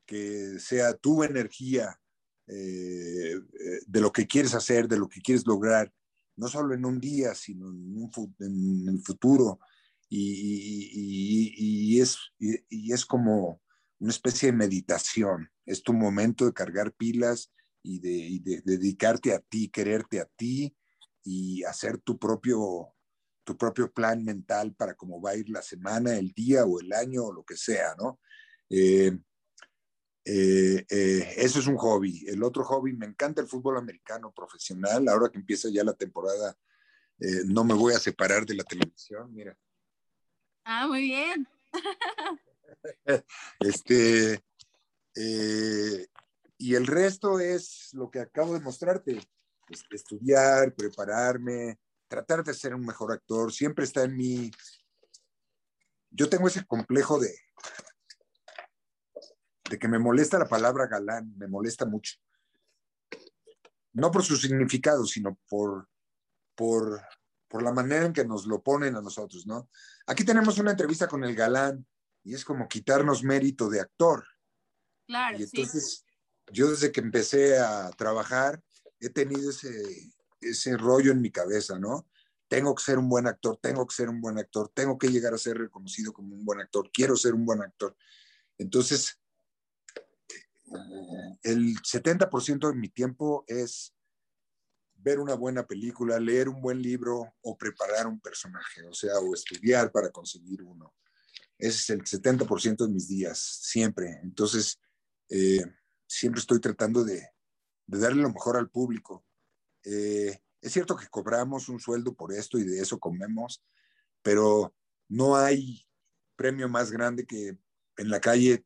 [0.07, 2.01] que sea tu energía
[2.47, 5.93] eh, eh, de lo que quieres hacer, de lo que quieres lograr,
[6.37, 8.11] no solo en un día, sino en,
[8.41, 9.61] en el futuro
[10.11, 13.63] y, es, y, es como
[14.01, 15.49] una especie de meditación.
[15.65, 17.53] Es tu momento de cargar pilas
[17.83, 20.77] y de, dedicarte a ti, quererte a ti
[21.23, 22.89] y hacer tu propio,
[23.45, 26.93] tu propio plan mental para cómo va a ir la semana, el día o el
[26.93, 28.19] año o lo que sea, ¿no?
[28.69, 29.17] Eh,
[30.25, 32.25] eh, eh, eso es un hobby.
[32.27, 35.09] El otro hobby, me encanta el fútbol americano profesional.
[35.09, 36.57] Ahora que empieza ya la temporada,
[37.45, 39.35] no me voy a separar de la televisión.
[39.35, 39.55] Mira,
[40.65, 41.49] Ah, muy bien.
[43.61, 44.43] este,
[45.15, 46.07] eh,
[46.59, 49.21] y el resto es lo que acabo de mostrarte.
[49.91, 53.53] estudiar, prepararme, tratar de ser un mejor actor.
[53.53, 54.51] Siempre está en mí.
[56.11, 57.33] Yo tengo ese complejo de,
[59.71, 62.17] de que me molesta la palabra galán, me molesta mucho.
[63.93, 65.89] No por su significado, sino por,
[66.55, 67.01] por
[67.51, 69.69] por la manera en que nos lo ponen a nosotros, ¿no?
[70.07, 71.85] Aquí tenemos una entrevista con el galán
[72.23, 74.25] y es como quitarnos mérito de actor.
[75.05, 75.37] Claro.
[75.37, 76.07] Y entonces,
[76.53, 78.63] yo desde que empecé a trabajar,
[79.01, 82.09] he tenido ese, ese rollo en mi cabeza, ¿no?
[82.47, 85.35] Tengo que ser un buen actor, tengo que ser un buen actor, tengo que llegar
[85.35, 87.97] a ser reconocido como un buen actor, quiero ser un buen actor.
[88.59, 89.21] Entonces,
[91.43, 93.93] el 70% de mi tiempo es
[95.03, 99.35] ver una buena película, leer un buen libro o preparar un personaje, o sea, o
[99.35, 100.95] estudiar para conseguir uno.
[101.59, 104.19] Ese es el 70% de mis días, siempre.
[104.23, 104.81] Entonces,
[105.29, 105.65] eh,
[106.07, 107.29] siempre estoy tratando de,
[107.87, 109.25] darle lo mejor al público.
[109.85, 113.63] Eh, es cierto que cobramos un sueldo por esto y de eso comemos,
[114.23, 114.75] pero
[115.09, 115.87] no hay
[116.37, 117.59] premio más grande que
[117.97, 118.65] en la calle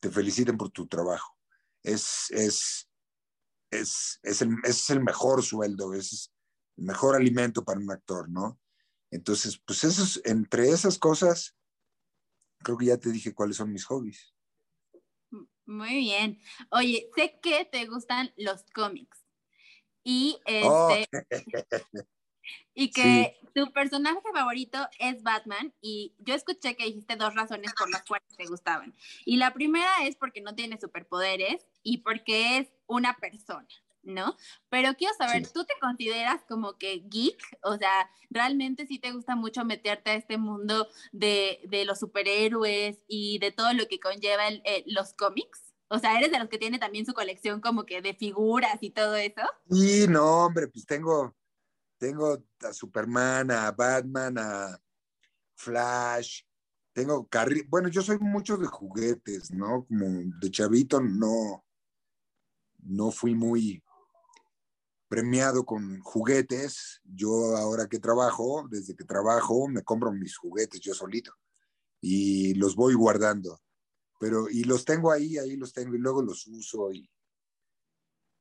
[0.00, 1.36] te feliciten por tu trabajo.
[1.82, 2.87] Es, es,
[3.70, 4.20] es,
[4.90, 6.32] el, mejor sueldo, es
[6.76, 8.58] el mejor alimento para un actor, ¿no?
[9.10, 11.56] Entonces, pues esos, entre esas cosas,
[12.62, 14.34] creo que ya te dije cuáles son mis hobbies.
[15.66, 16.40] Muy bien.
[16.70, 19.24] Oye, sé que te gustan los cómics.
[20.02, 20.90] Y oh.
[20.90, 21.18] este.
[22.74, 25.74] y que tu personaje favorito es Batman.
[25.82, 28.94] Y yo escuché que dijiste dos razones por las cuales te gustaban.
[29.26, 33.68] Y la primera es porque no tiene superpoderes y porque es una persona,
[34.02, 34.36] ¿no?
[34.68, 37.40] Pero quiero saber, ¿tú te consideras como que geek?
[37.62, 43.38] O sea, ¿realmente sí te gusta mucho meterte a este mundo de, los superhéroes y
[43.38, 44.44] de todo lo que conlleva
[44.86, 45.74] los cómics?
[45.88, 48.90] O sea, ¿eres de los que tiene también su colección como que de figuras y
[48.90, 49.42] todo eso?
[49.70, 51.34] Sí, no, hombre, pues tengo,
[51.96, 54.78] tengo a Superman, a Batman, a
[55.54, 56.42] Flash,
[56.98, 59.86] tengo carri bueno, yo soy mucho de juguetes, ¿no?
[59.86, 61.64] Como de chavito no,
[62.78, 63.82] no fui muy
[65.08, 67.00] premiado con juguetes.
[67.04, 71.32] Yo ahora que trabajo, desde que trabajo, me compro mis juguetes yo solito
[72.00, 73.60] y los voy guardando.
[74.20, 77.08] Pero, y los tengo ahí, ahí los tengo y luego los uso y,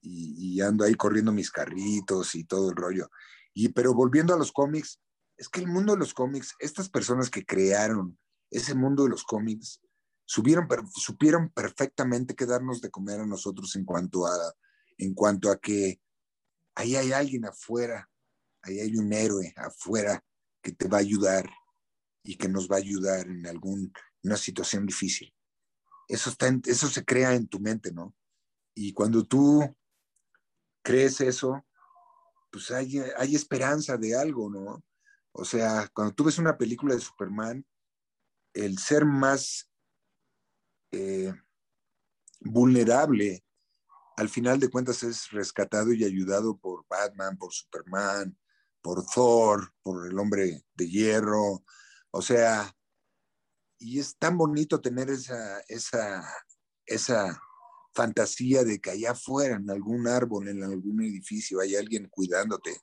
[0.02, 3.10] y, ando ahí corriendo mis carritos y todo el rollo.
[3.54, 5.00] Y, pero volviendo a los cómics,
[5.38, 8.18] es que el mundo de los cómics, estas personas que crearon
[8.50, 9.82] ese mundo de los cómics,
[10.28, 14.54] supieron, supieron perfectamente qué darnos de comer a nosotros en cuanto a,
[14.98, 16.02] en cuanto a que
[16.76, 18.10] ahí hay alguien afuera,
[18.62, 20.24] ahí hay un héroe afuera
[20.62, 21.50] que te va a ayudar
[22.24, 25.34] y que nos va a ayudar en alguna situación difícil.
[26.10, 28.14] Eso, está eso se crea en tu mente, ¿no?
[28.76, 29.64] Y cuando tú
[30.84, 31.66] crees eso,
[32.52, 34.84] pues hay, hay esperanza de algo, ¿no?
[35.32, 37.66] O sea, cuando tú ves una película de Superman,
[38.54, 39.67] el ser más
[40.92, 41.34] eh,
[42.42, 43.44] vulnerable
[44.18, 48.36] al final de cuentas es rescatado y ayudado por Batman, por Superman,
[48.82, 51.64] por Thor, por el hombre de hierro.
[52.10, 52.76] O sea,
[53.78, 56.28] y es tan bonito tener esa, esa,
[56.88, 57.40] esa
[57.94, 62.82] fantasía de que allá afuera, en algún árbol, en algún edificio, hay alguien cuidándote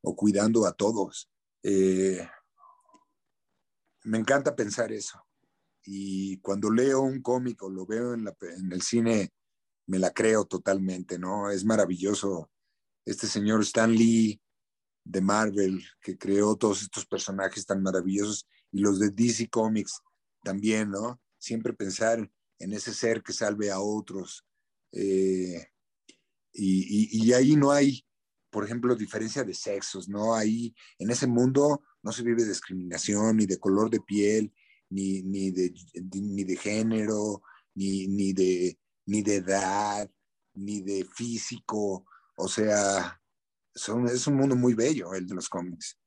[0.00, 1.30] o cuidando a todos.
[1.62, 2.26] Eh,
[4.04, 5.22] me encanta pensar eso.
[5.92, 8.28] Y cuando leo un cómic o lo veo en,
[8.70, 9.32] el cine
[9.88, 11.50] me la creo totalmente, ¿no?
[11.50, 12.48] Es maravilloso
[13.04, 14.40] este señor Stan Lee
[15.04, 20.00] de Marvel, que creó todos estos personajes tan maravillosos, y los de DC Comics
[20.44, 21.20] también, ¿no?
[21.38, 22.30] Siempre pensar
[22.60, 24.46] en ese ser que salve a otros.
[24.92, 25.72] Eh,
[26.52, 28.06] y, y, ahí no hay,
[28.48, 30.36] por ejemplo, diferencia de sexos, ¿no?
[30.36, 34.52] Ahí, en ese mundo, no se vive discriminación, ni de color de piel,
[34.90, 35.72] ni, ni, de,
[36.12, 37.42] ni de género,
[37.74, 38.78] ni, ni de
[39.10, 40.08] ni de edad,
[40.54, 42.06] ni de físico.
[42.36, 43.20] O sea,
[43.74, 45.98] son, es un mundo muy bello el de los cómics.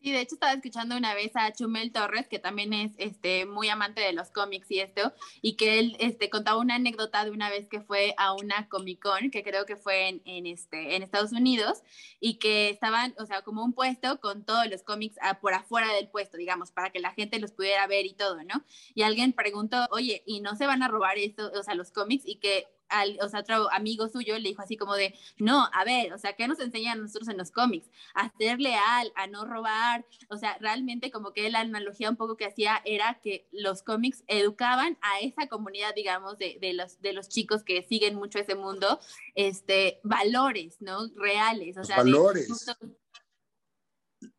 [0.00, 3.68] Sí, de hecho estaba escuchando una vez a Chumel Torres, que también es este, muy
[3.68, 7.50] amante de los cómics y esto, y que él este, contaba una anécdota de una
[7.50, 11.02] vez que fue a una Comic Con, que creo que fue en, en, este, en
[11.02, 11.82] Estados Unidos,
[12.20, 16.08] y que estaban, o sea, como un puesto con todos los cómics por afuera del
[16.08, 18.64] puesto, digamos, para que la gente los pudiera ver y todo, ¿no?
[18.94, 22.24] Y alguien preguntó, oye, ¿y no se van a robar eso, o sea, los cómics?
[22.24, 25.84] Y que al, o sea, otro amigo suyo le dijo así como de, no, a
[25.84, 27.88] ver, o sea, ¿qué nos enseñan nosotros en los cómics?
[28.14, 32.36] A ser leal, a no robar, o sea, realmente como que la analogía un poco
[32.36, 37.12] que hacía era que los cómics educaban a esa comunidad, digamos, de, de los, de
[37.12, 39.00] los chicos que siguen mucho ese mundo,
[39.34, 41.08] este, valores, ¿no?
[41.16, 42.48] Reales, o sea, valores.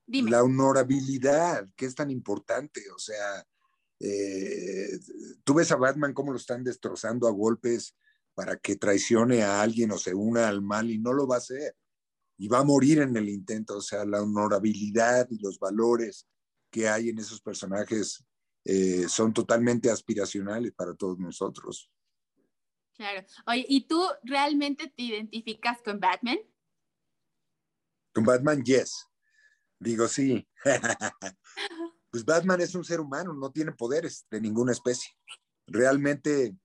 [0.05, 0.31] Dime.
[0.31, 3.45] La honorabilidad, que es tan importante, o sea,
[3.99, 4.97] eh,
[5.43, 7.95] tú ves a Batman cómo lo están destrozando a golpes
[8.39, 11.39] para que traicione a alguien o se una al mal y no lo va a
[11.39, 11.75] hacer.
[12.37, 13.75] Y va a morir en el intento.
[13.75, 16.25] O sea, la honorabilidad y los valores
[16.71, 18.23] que hay en esos personajes
[18.63, 21.91] eh, son totalmente aspiracionales para todos nosotros.
[22.95, 23.27] Claro.
[23.45, 26.39] Oye, ¿y tú realmente te identificas con Batman?
[28.13, 29.05] Con Batman, yes.
[29.79, 30.47] Digo, sí.
[32.09, 35.11] pues Batman es un ser humano, no tiene poderes de ninguna especie.
[35.67, 36.55] Realmente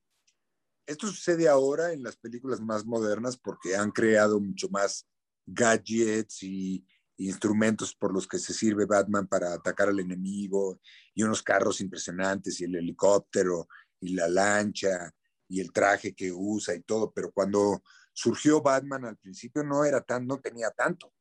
[0.87, 5.07] esto sucede ahora en las películas más modernas porque han creado mucho más
[5.47, 10.81] gadgets y instrumentos por los que se sirve Batman para atacar al enemigo
[11.15, 13.69] y unos carros impresionantes y el helicóptero
[14.01, 15.15] y la lancha
[15.49, 17.83] y el traje que usa y todo, pero cuando
[18.13, 21.13] surgió Batman al principio no era tan, no tenía tanto,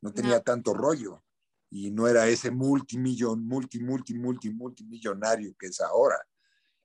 [0.00, 1.24] no tenía tanto rollo
[1.70, 6.16] y no era ese multimillón, multi, multi, multi, multimillonario que es ahora.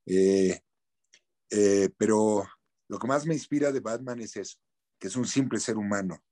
[0.05, 0.61] Eh,
[1.49, 2.45] eh, pero
[2.87, 4.57] lo que más me inspira de Batman es eso,
[4.99, 6.23] que es un simple ser humano,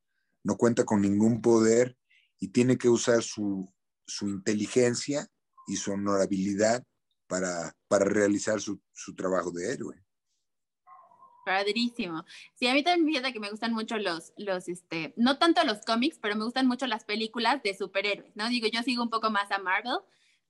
[0.43, 1.97] no cuenta con ningún poder
[2.39, 3.73] y tiene que usar su,
[4.05, 5.27] su inteligencia
[5.67, 6.83] y su honorabilidad
[7.27, 9.95] para, para realizar su, su, trabajo de héroe.
[11.45, 12.23] Padrísimo.
[12.55, 15.81] Sí, a mí también fíjate que me gustan mucho los, los, este, no tanto los
[15.81, 18.49] cómics, pero me gustan mucho las películas de superhéroes, ¿no?
[18.49, 19.99] Digo, yo sigo un poco más a Marvel,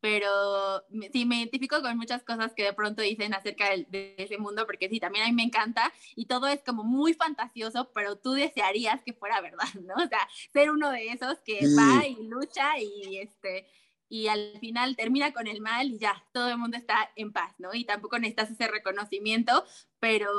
[0.06, 4.68] pero sí me identifico con muchas cosas que de pronto dicen acerca de, ese mundo,
[4.68, 8.34] porque sí, también a mí me encanta y todo es como muy fantasioso, pero tú
[8.34, 9.96] desearías que fuera verdad, ¿no?
[9.96, 10.20] O sea,
[10.54, 13.66] ser uno de esos que va y lucha y este
[14.08, 17.56] y al final termina con el mal y ya, todo el mundo está en paz,
[17.58, 17.74] ¿no?
[17.74, 19.66] Y tampoco necesitas ese reconocimiento,
[20.00, 20.30] pero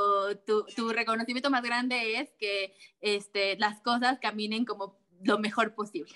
[0.47, 6.15] tu, tu reconocimiento más grande es que este, las cosas caminen como lo mejor posible.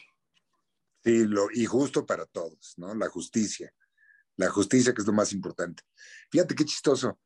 [1.02, 2.94] Sí, lo, y justo para todos, ¿no?
[2.94, 3.72] La justicia.
[4.36, 5.82] La justicia que es lo más importante.
[6.30, 7.18] Fíjate qué chistoso.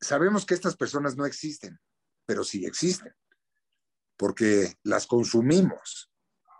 [0.00, 1.78] Sabemos que estas personas no existen,
[2.24, 3.12] pero sí existen,
[4.16, 6.10] porque las consumimos.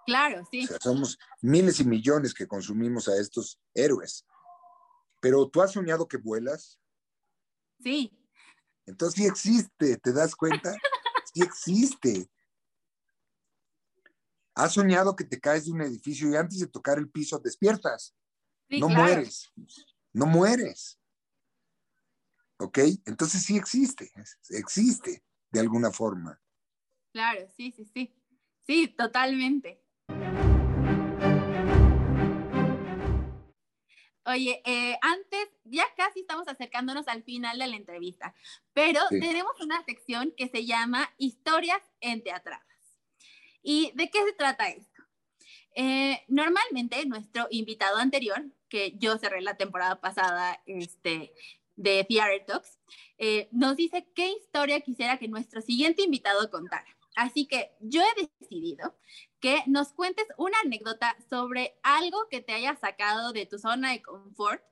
[0.07, 0.65] Claro, sí.
[0.65, 4.27] O sea, somos miles y millones que consumimos a estos héroes.
[5.21, 6.81] Pero tú has soñado que vuelas.
[7.81, 8.19] Sí.
[8.87, 10.75] Entonces sí existe, ¿te das cuenta?
[11.33, 12.31] Sí existe.
[14.59, 18.13] Has soñado que te caes de un edificio y antes de tocar el piso despiertas.
[18.69, 19.03] sí no claro.
[19.05, 19.53] mueres.
[20.13, 20.99] No mueres.
[22.59, 22.79] ¿Ok?
[23.07, 24.11] Entonces sí existe.
[24.51, 26.41] Existe de alguna forma.
[27.13, 28.13] Claro, sí, sí, sí.
[28.67, 29.81] Sí, totalmente.
[34.27, 38.35] Oye, eh, antes, ya casi estamos acercándonos al final de la entrevista,
[38.75, 39.21] pero Sí.
[39.21, 42.68] tenemos una sección que se llama Historias enteatradas.
[43.71, 45.03] ¿Y de qué se trata esto?
[45.75, 51.35] Eh, normalmente nuestro invitado anterior, que yo cerré la temporada pasada este,
[51.77, 52.79] de Theater Talks,
[53.19, 56.87] eh, nos dice qué historia quisiera que nuestro siguiente invitado contara.
[57.15, 58.97] Así que yo he decidido
[59.39, 64.01] que nos cuentes una anécdota sobre algo que te haya sacado de tu zona de
[64.01, 64.63] confort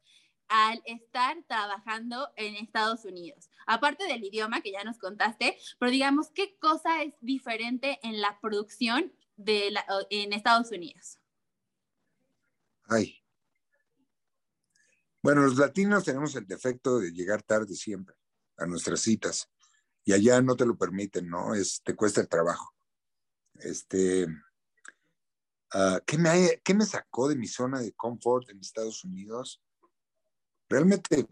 [0.49, 3.51] al estar trabajando en Estados Unidos.
[3.67, 8.39] Aparte del idioma que ya nos contaste, pero digamos, ¿qué cosa es diferente en la
[8.41, 11.19] producción de la, en Estados Unidos?
[12.89, 13.23] Ay.
[15.23, 18.15] Bueno, los latinos tenemos el defecto de llegar tarde siempre
[18.57, 19.51] a nuestras citas
[20.05, 21.55] y allá no te lo permiten, ¿no?
[21.55, 22.73] Es, te cuesta el trabajo.
[23.55, 24.27] Este,
[25.75, 29.61] uh, ¿qué, me, ¿Qué me sacó de mi zona de confort en Estados Unidos?
[30.69, 31.27] Realmente,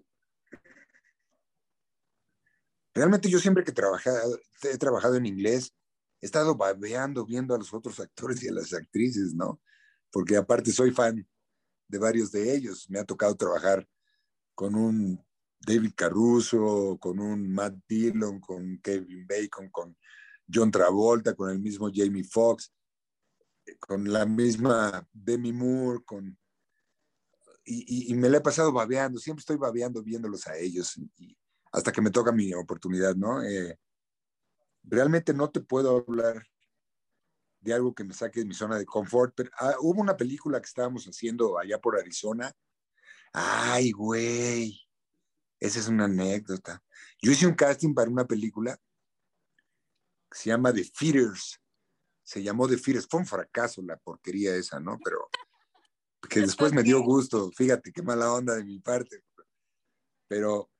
[2.94, 5.74] realmente yo siempre que he trabajado en inglés,
[6.20, 9.60] he estado babeando viendo a los otros actores y a las actrices, ¿no?
[10.10, 11.26] Porque aparte soy fan
[11.88, 12.88] de varios de ellos.
[12.88, 13.86] Me ha tocado trabajar
[14.54, 15.22] con un
[15.60, 19.96] David Caruso, con un Matt Dillon, con Kevin Bacon, con
[20.52, 22.72] John Travolta, con el mismo Jamie Foxx,
[23.80, 26.38] con la misma Demi Moore, con...
[27.66, 31.00] Y, me la he pasado babeando, siempre estoy babeando viéndolos a ellos
[31.74, 33.42] hasta que me toca mi oportunidad, ¿no?
[33.42, 33.80] Eh,
[34.84, 36.46] realmente no te puedo hablar
[37.60, 40.60] de algo que me saque de mi zona de confort, pero ah, hubo una película
[40.60, 42.54] que estábamos haciendo allá por Arizona.
[43.32, 44.80] Ay, güey,
[45.58, 46.80] esa es una anécdota.
[47.20, 48.78] Yo hice un casting para una película
[50.30, 51.60] que se llama The Feeders.
[52.22, 53.08] Se llamó The Feeders.
[53.10, 54.96] Fue un fracaso la porquería esa, ¿no?
[55.02, 55.28] Pero
[56.30, 57.50] que después me dio gusto.
[57.50, 59.24] Fíjate qué mala onda de mi parte.
[60.28, 60.70] Pero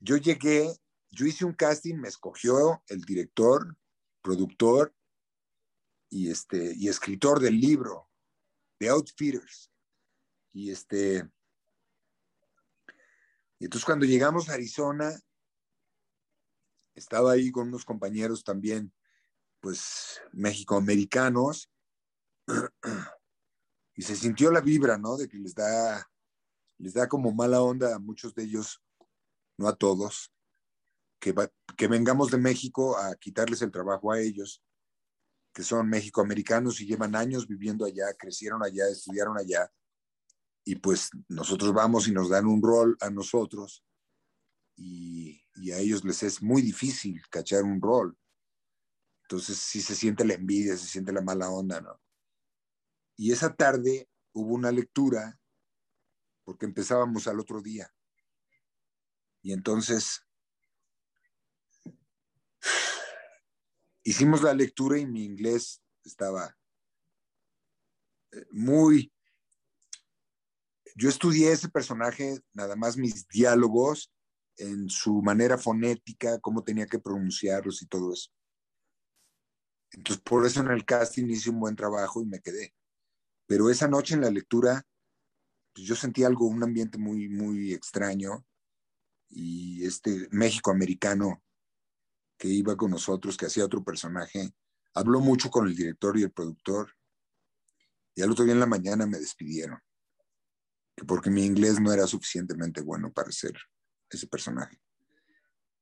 [0.00, 0.74] yo llegué,
[1.10, 3.76] yo hice un casting, me escogió el director,
[4.22, 4.94] productor
[6.08, 8.08] y, este, y escritor del libro,
[8.78, 9.70] The Outfitters.
[10.52, 11.30] Y este,
[13.60, 15.12] y entonces cuando llegamos a Arizona,
[16.94, 18.92] estaba ahí con unos compañeros también,
[19.60, 21.70] pues, mexicoamericanos,
[23.94, 25.18] y se sintió la vibra, ¿no?
[25.18, 26.10] De que les da,
[26.78, 28.82] les da como mala onda a muchos de ellos,
[29.60, 30.32] no a todos,
[31.20, 31.34] que,
[31.76, 34.64] que vengamos de México a quitarles el trabajo a ellos,
[35.52, 39.70] que son mexicoamericanos y llevan años viviendo allá, crecieron allá, estudiaron allá,
[40.64, 43.84] y pues nosotros vamos y nos dan un rol a nosotros
[44.76, 48.16] y, y, a ellos les es muy difícil cachar un rol.
[49.24, 52.00] Entonces sí se siente la envidia, se siente la mala onda, ¿no?
[53.16, 55.38] Y esa tarde hubo una lectura
[56.44, 57.92] porque empezábamos al otro día.
[59.42, 60.26] Y entonces
[64.02, 66.56] hicimos la lectura y mi inglés estaba
[68.50, 69.12] muy
[70.96, 74.12] yo estudié ese personaje, nada más mis diálogos,
[74.56, 78.30] en su manera fonética, cómo tenía que pronunciarlos y todo eso.
[79.92, 82.74] Entonces, por eso en el casting hice un buen trabajo y me quedé.
[83.46, 84.86] Pero esa noche en la lectura,
[85.72, 88.44] pues yo sentí algo, un ambiente muy, muy extraño.
[89.30, 91.42] Y este México americano
[92.36, 94.52] que iba con nosotros, que hacía otro personaje,
[94.94, 96.94] habló mucho con el director y el productor.
[98.14, 99.80] Y al otro día en la mañana me despidieron
[101.06, 103.54] porque mi inglés no era suficientemente bueno para ser
[104.08, 104.80] ese personaje.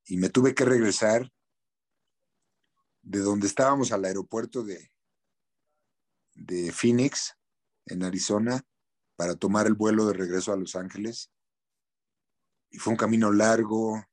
[0.05, 1.31] Y me tuve que regresar
[3.01, 4.91] de donde estábamos al aeropuerto de,
[6.33, 7.35] de Phoenix,
[7.85, 8.61] en Arizona,
[9.15, 11.31] para tomar el vuelo de regreso a Los Ángeles.
[12.69, 14.03] Y fue un camino largo,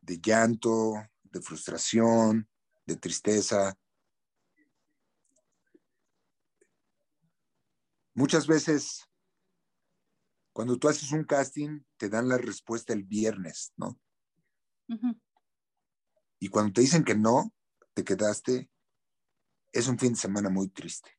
[0.00, 2.48] de llanto, de frustración,
[2.86, 3.78] de tristeza.
[8.14, 9.08] Muchas veces,
[10.52, 14.00] cuando tú haces un casting, te dan la respuesta el viernes, ¿no?
[16.40, 17.52] Y cuando te dicen que no,
[17.94, 18.70] te quedaste,
[19.72, 21.10] es un fin de semana muy triste.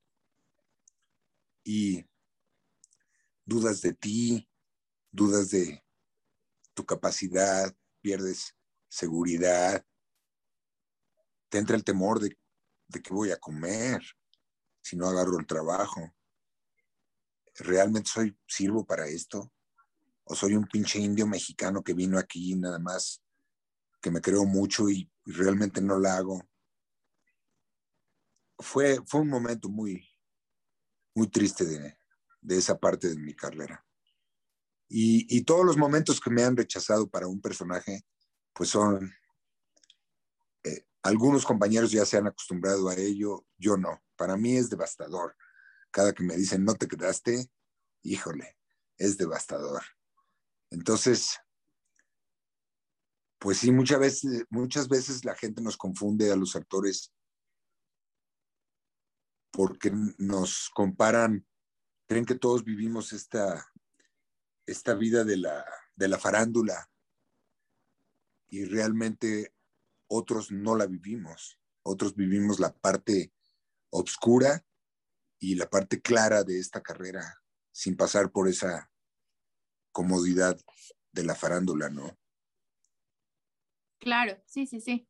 [1.63, 2.03] Y
[3.45, 4.49] dudas de ti,
[5.11, 5.83] dudas de
[6.79, 8.55] tu capacidad, pierdes
[8.87, 9.85] seguridad,
[11.49, 12.39] te entra el temor de,
[12.87, 14.01] de qué voy a comer
[14.79, 16.15] si no agarro el trabajo.
[17.55, 19.51] ¿Realmente soy, sirvo para esto?
[20.23, 23.21] ¿O soy un pinche indio mexicano que vino aquí nada más,
[24.01, 26.49] que me creo mucho y, realmente no la hago?
[28.57, 30.07] Fue, fue un momento muy,
[31.13, 31.97] muy triste de,
[32.39, 33.85] de esa parte de mi carrera.
[34.91, 38.03] Y, todos los momentos que me han rechazado para un personaje,
[38.53, 39.13] pues son,
[40.63, 44.01] eh, algunos compañeros ya se han acostumbrado a ello, yo no.
[44.15, 45.35] Para mí es devastador.
[45.91, 47.51] Cada que me dicen, no te quedaste,
[48.01, 48.57] híjole,
[48.97, 49.83] es devastador.
[50.71, 51.37] Entonces,
[53.37, 57.13] pues sí, muchas veces, muchas veces la gente nos confunde a los actores
[59.51, 61.45] porque nos comparan,
[62.07, 63.65] creen que todos vivimos esta,
[64.69, 65.65] esta vida de la,
[65.95, 66.89] de la farándula
[68.47, 69.53] y realmente
[70.07, 73.31] otros no la vivimos, otros vivimos la parte
[73.89, 74.65] oscura
[75.39, 77.41] y la parte clara de esta carrera
[77.71, 78.91] sin pasar por esa
[79.91, 80.59] comodidad
[81.11, 82.17] de la farándula, ¿no?
[83.99, 85.07] Claro, sí, sí, sí.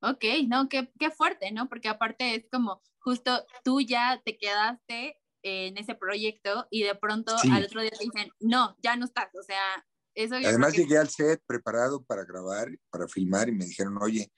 [0.00, 1.68] Ok, no, qué, qué fuerte, ¿no?
[1.68, 7.36] Porque aparte es como justo tú ya te quedaste en ese proyecto y de pronto
[7.52, 10.36] al otro día te dicen, no, ya no estás, o sea, eso...
[10.36, 14.32] Además llegué al set preparado para grabar, para filmar y me dijeron, oye,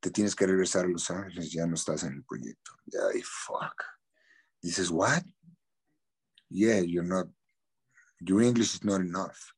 [0.00, 2.72] te tienes que regresar a Los Ángeles, ya no estás en el proyecto.
[2.86, 3.84] Ya, y fuck.
[4.62, 5.22] dices, what?
[6.48, 7.28] Yeah, you're not,
[8.20, 9.52] your English is not enough.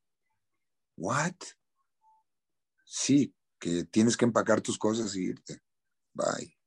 [0.96, 1.36] What?
[2.84, 5.62] Sí, que tienes que empacar tus cosas y irte.
[6.12, 6.58] Bye.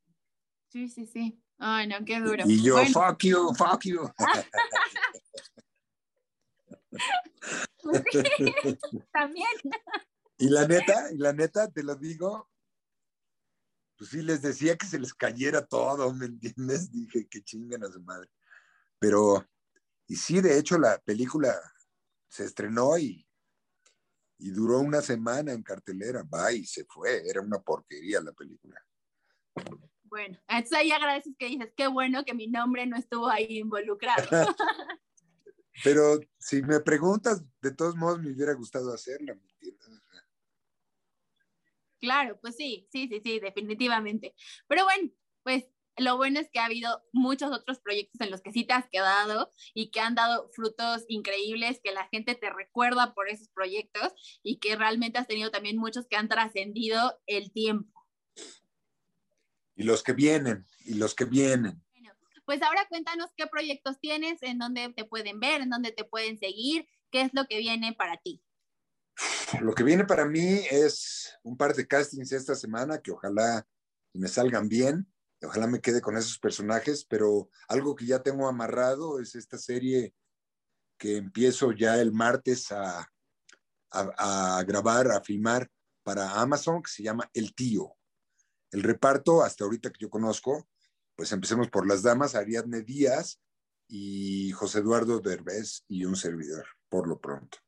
[0.70, 1.43] Sí, sí, sí.
[1.58, 2.44] Ay, no, qué duro.
[2.46, 4.10] Y yo, fuck you, fuck you.
[9.14, 9.48] También.
[10.38, 12.50] Y la neta, y la neta, te lo digo,
[13.98, 16.92] pues sí les decía que se les cayera todo, ¿me entiendes?
[16.92, 18.30] Dije, que chinguen a su madre.
[19.00, 19.48] Pero,
[20.08, 21.56] y sí, de hecho, la película
[22.28, 23.28] se estrenó y,
[24.40, 28.84] y duró una semana en cartelera, va y se fue, era una porquería la película.
[30.14, 34.22] Bueno, entonces ahí agradeces que dices, qué bueno que mi nombre no estuvo ahí involucrado.
[35.84, 39.88] Pero si me preguntas, de todos modos me hubiera gustado hacerla, ¿me entiendes?
[42.00, 44.36] Claro, pues sí, sí, sí, sí, definitivamente.
[44.68, 45.10] Pero bueno,
[45.42, 45.66] pues
[45.98, 48.88] lo bueno es que ha habido muchos otros proyectos en los que sí te has
[48.90, 54.14] quedado y que han dado frutos increíbles, que la gente te recuerda por esos proyectos
[54.44, 58.00] y que realmente has tenido también muchos que han trascendido el tiempo.
[59.76, 61.84] Y los que vienen, y los que vienen.
[61.94, 62.14] Bueno,
[62.46, 66.38] pues ahora cuéntanos qué proyectos tienes, en dónde te pueden ver, en dónde te pueden
[66.38, 68.44] seguir, qué es lo que viene para ti.
[69.62, 73.68] Lo que viene para mí es un par de castings esta semana que ojalá
[74.14, 75.12] me salgan bien,
[75.44, 80.14] ojalá me quede con esos personajes, pero algo que ya tengo amarrado es esta serie
[80.98, 83.08] que empiezo ya el martes a,
[83.92, 85.70] a, grabar, a filmar
[86.04, 87.96] para Amazon, que se llama El Tío.
[88.74, 90.68] El reparto, hasta ahorita que yo conozco,
[91.16, 93.40] pues empecemos por las damas, Ariadne Díaz
[93.88, 97.60] y José Eduardo Derbez y un servidor, por lo pronto.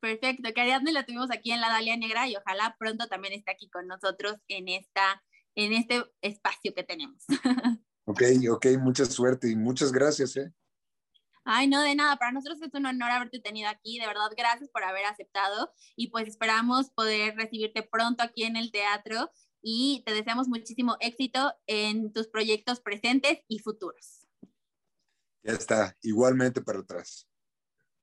[0.00, 3.52] Perfecto, que Ariadne la tuvimos aquí en la Dalia Negra y ojalá pronto también esté
[3.52, 5.22] aquí con nosotros en, esta,
[5.54, 7.24] en este espacio que tenemos.
[8.04, 8.20] Ok,
[8.50, 10.52] ok, mucha suerte y muchas gracias, ¿eh?
[11.44, 14.70] Ay, no, de nada, para nosotros es un honor haberte tenido aquí, de verdad, gracias
[14.70, 19.30] por haber aceptado y pues esperamos poder recibirte pronto aquí en el teatro
[19.62, 24.26] y te deseamos muchísimo éxito en tus proyectos presentes y futuros.
[25.42, 27.28] Ya está, igualmente para atrás.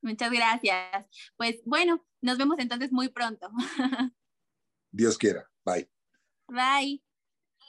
[0.01, 1.05] Muchas gracias.
[1.37, 3.49] Pues bueno, nos vemos entonces muy pronto.
[4.91, 5.49] Dios quiera.
[5.65, 5.89] Bye.
[6.47, 7.03] Bye.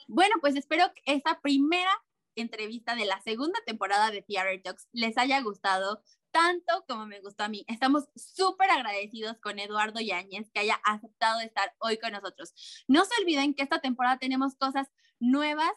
[0.07, 1.91] Bueno, pues espero que esta primera
[2.35, 6.01] entrevista de la segunda temporada de Theater Talks les haya gustado
[6.31, 7.63] tanto como me gustó a mí.
[7.67, 12.53] Estamos súper agradecidos con Eduardo Yáñez que haya aceptado estar hoy con nosotros.
[12.87, 14.87] No se olviden que esta temporada tenemos cosas
[15.19, 15.71] nuevas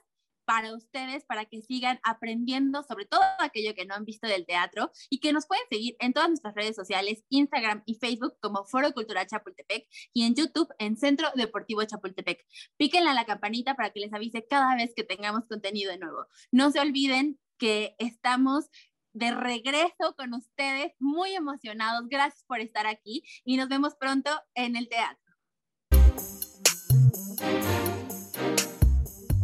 [0.45, 4.91] para ustedes, para que sigan aprendiendo sobre todo aquello que no han visto del teatro
[5.11, 8.93] y que nos pueden seguir en todas nuestras redes sociales, Instagram y Facebook como Foro
[8.93, 12.45] Cultural Chapultepec y en YouTube en Centro Deportivo Chapultepec.
[12.77, 16.27] Píquenle a la campanita para que les avise cada vez que tengamos contenido de nuevo.
[16.53, 18.69] No se olviden que estamos
[19.15, 22.09] de regreso con ustedes, muy emocionados.
[22.09, 25.25] Gracias por estar aquí y nos vemos pronto en el teatro.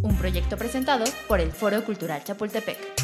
[0.03, 3.00] Un proyecto presentado por el Foro Cultural Chapultepec.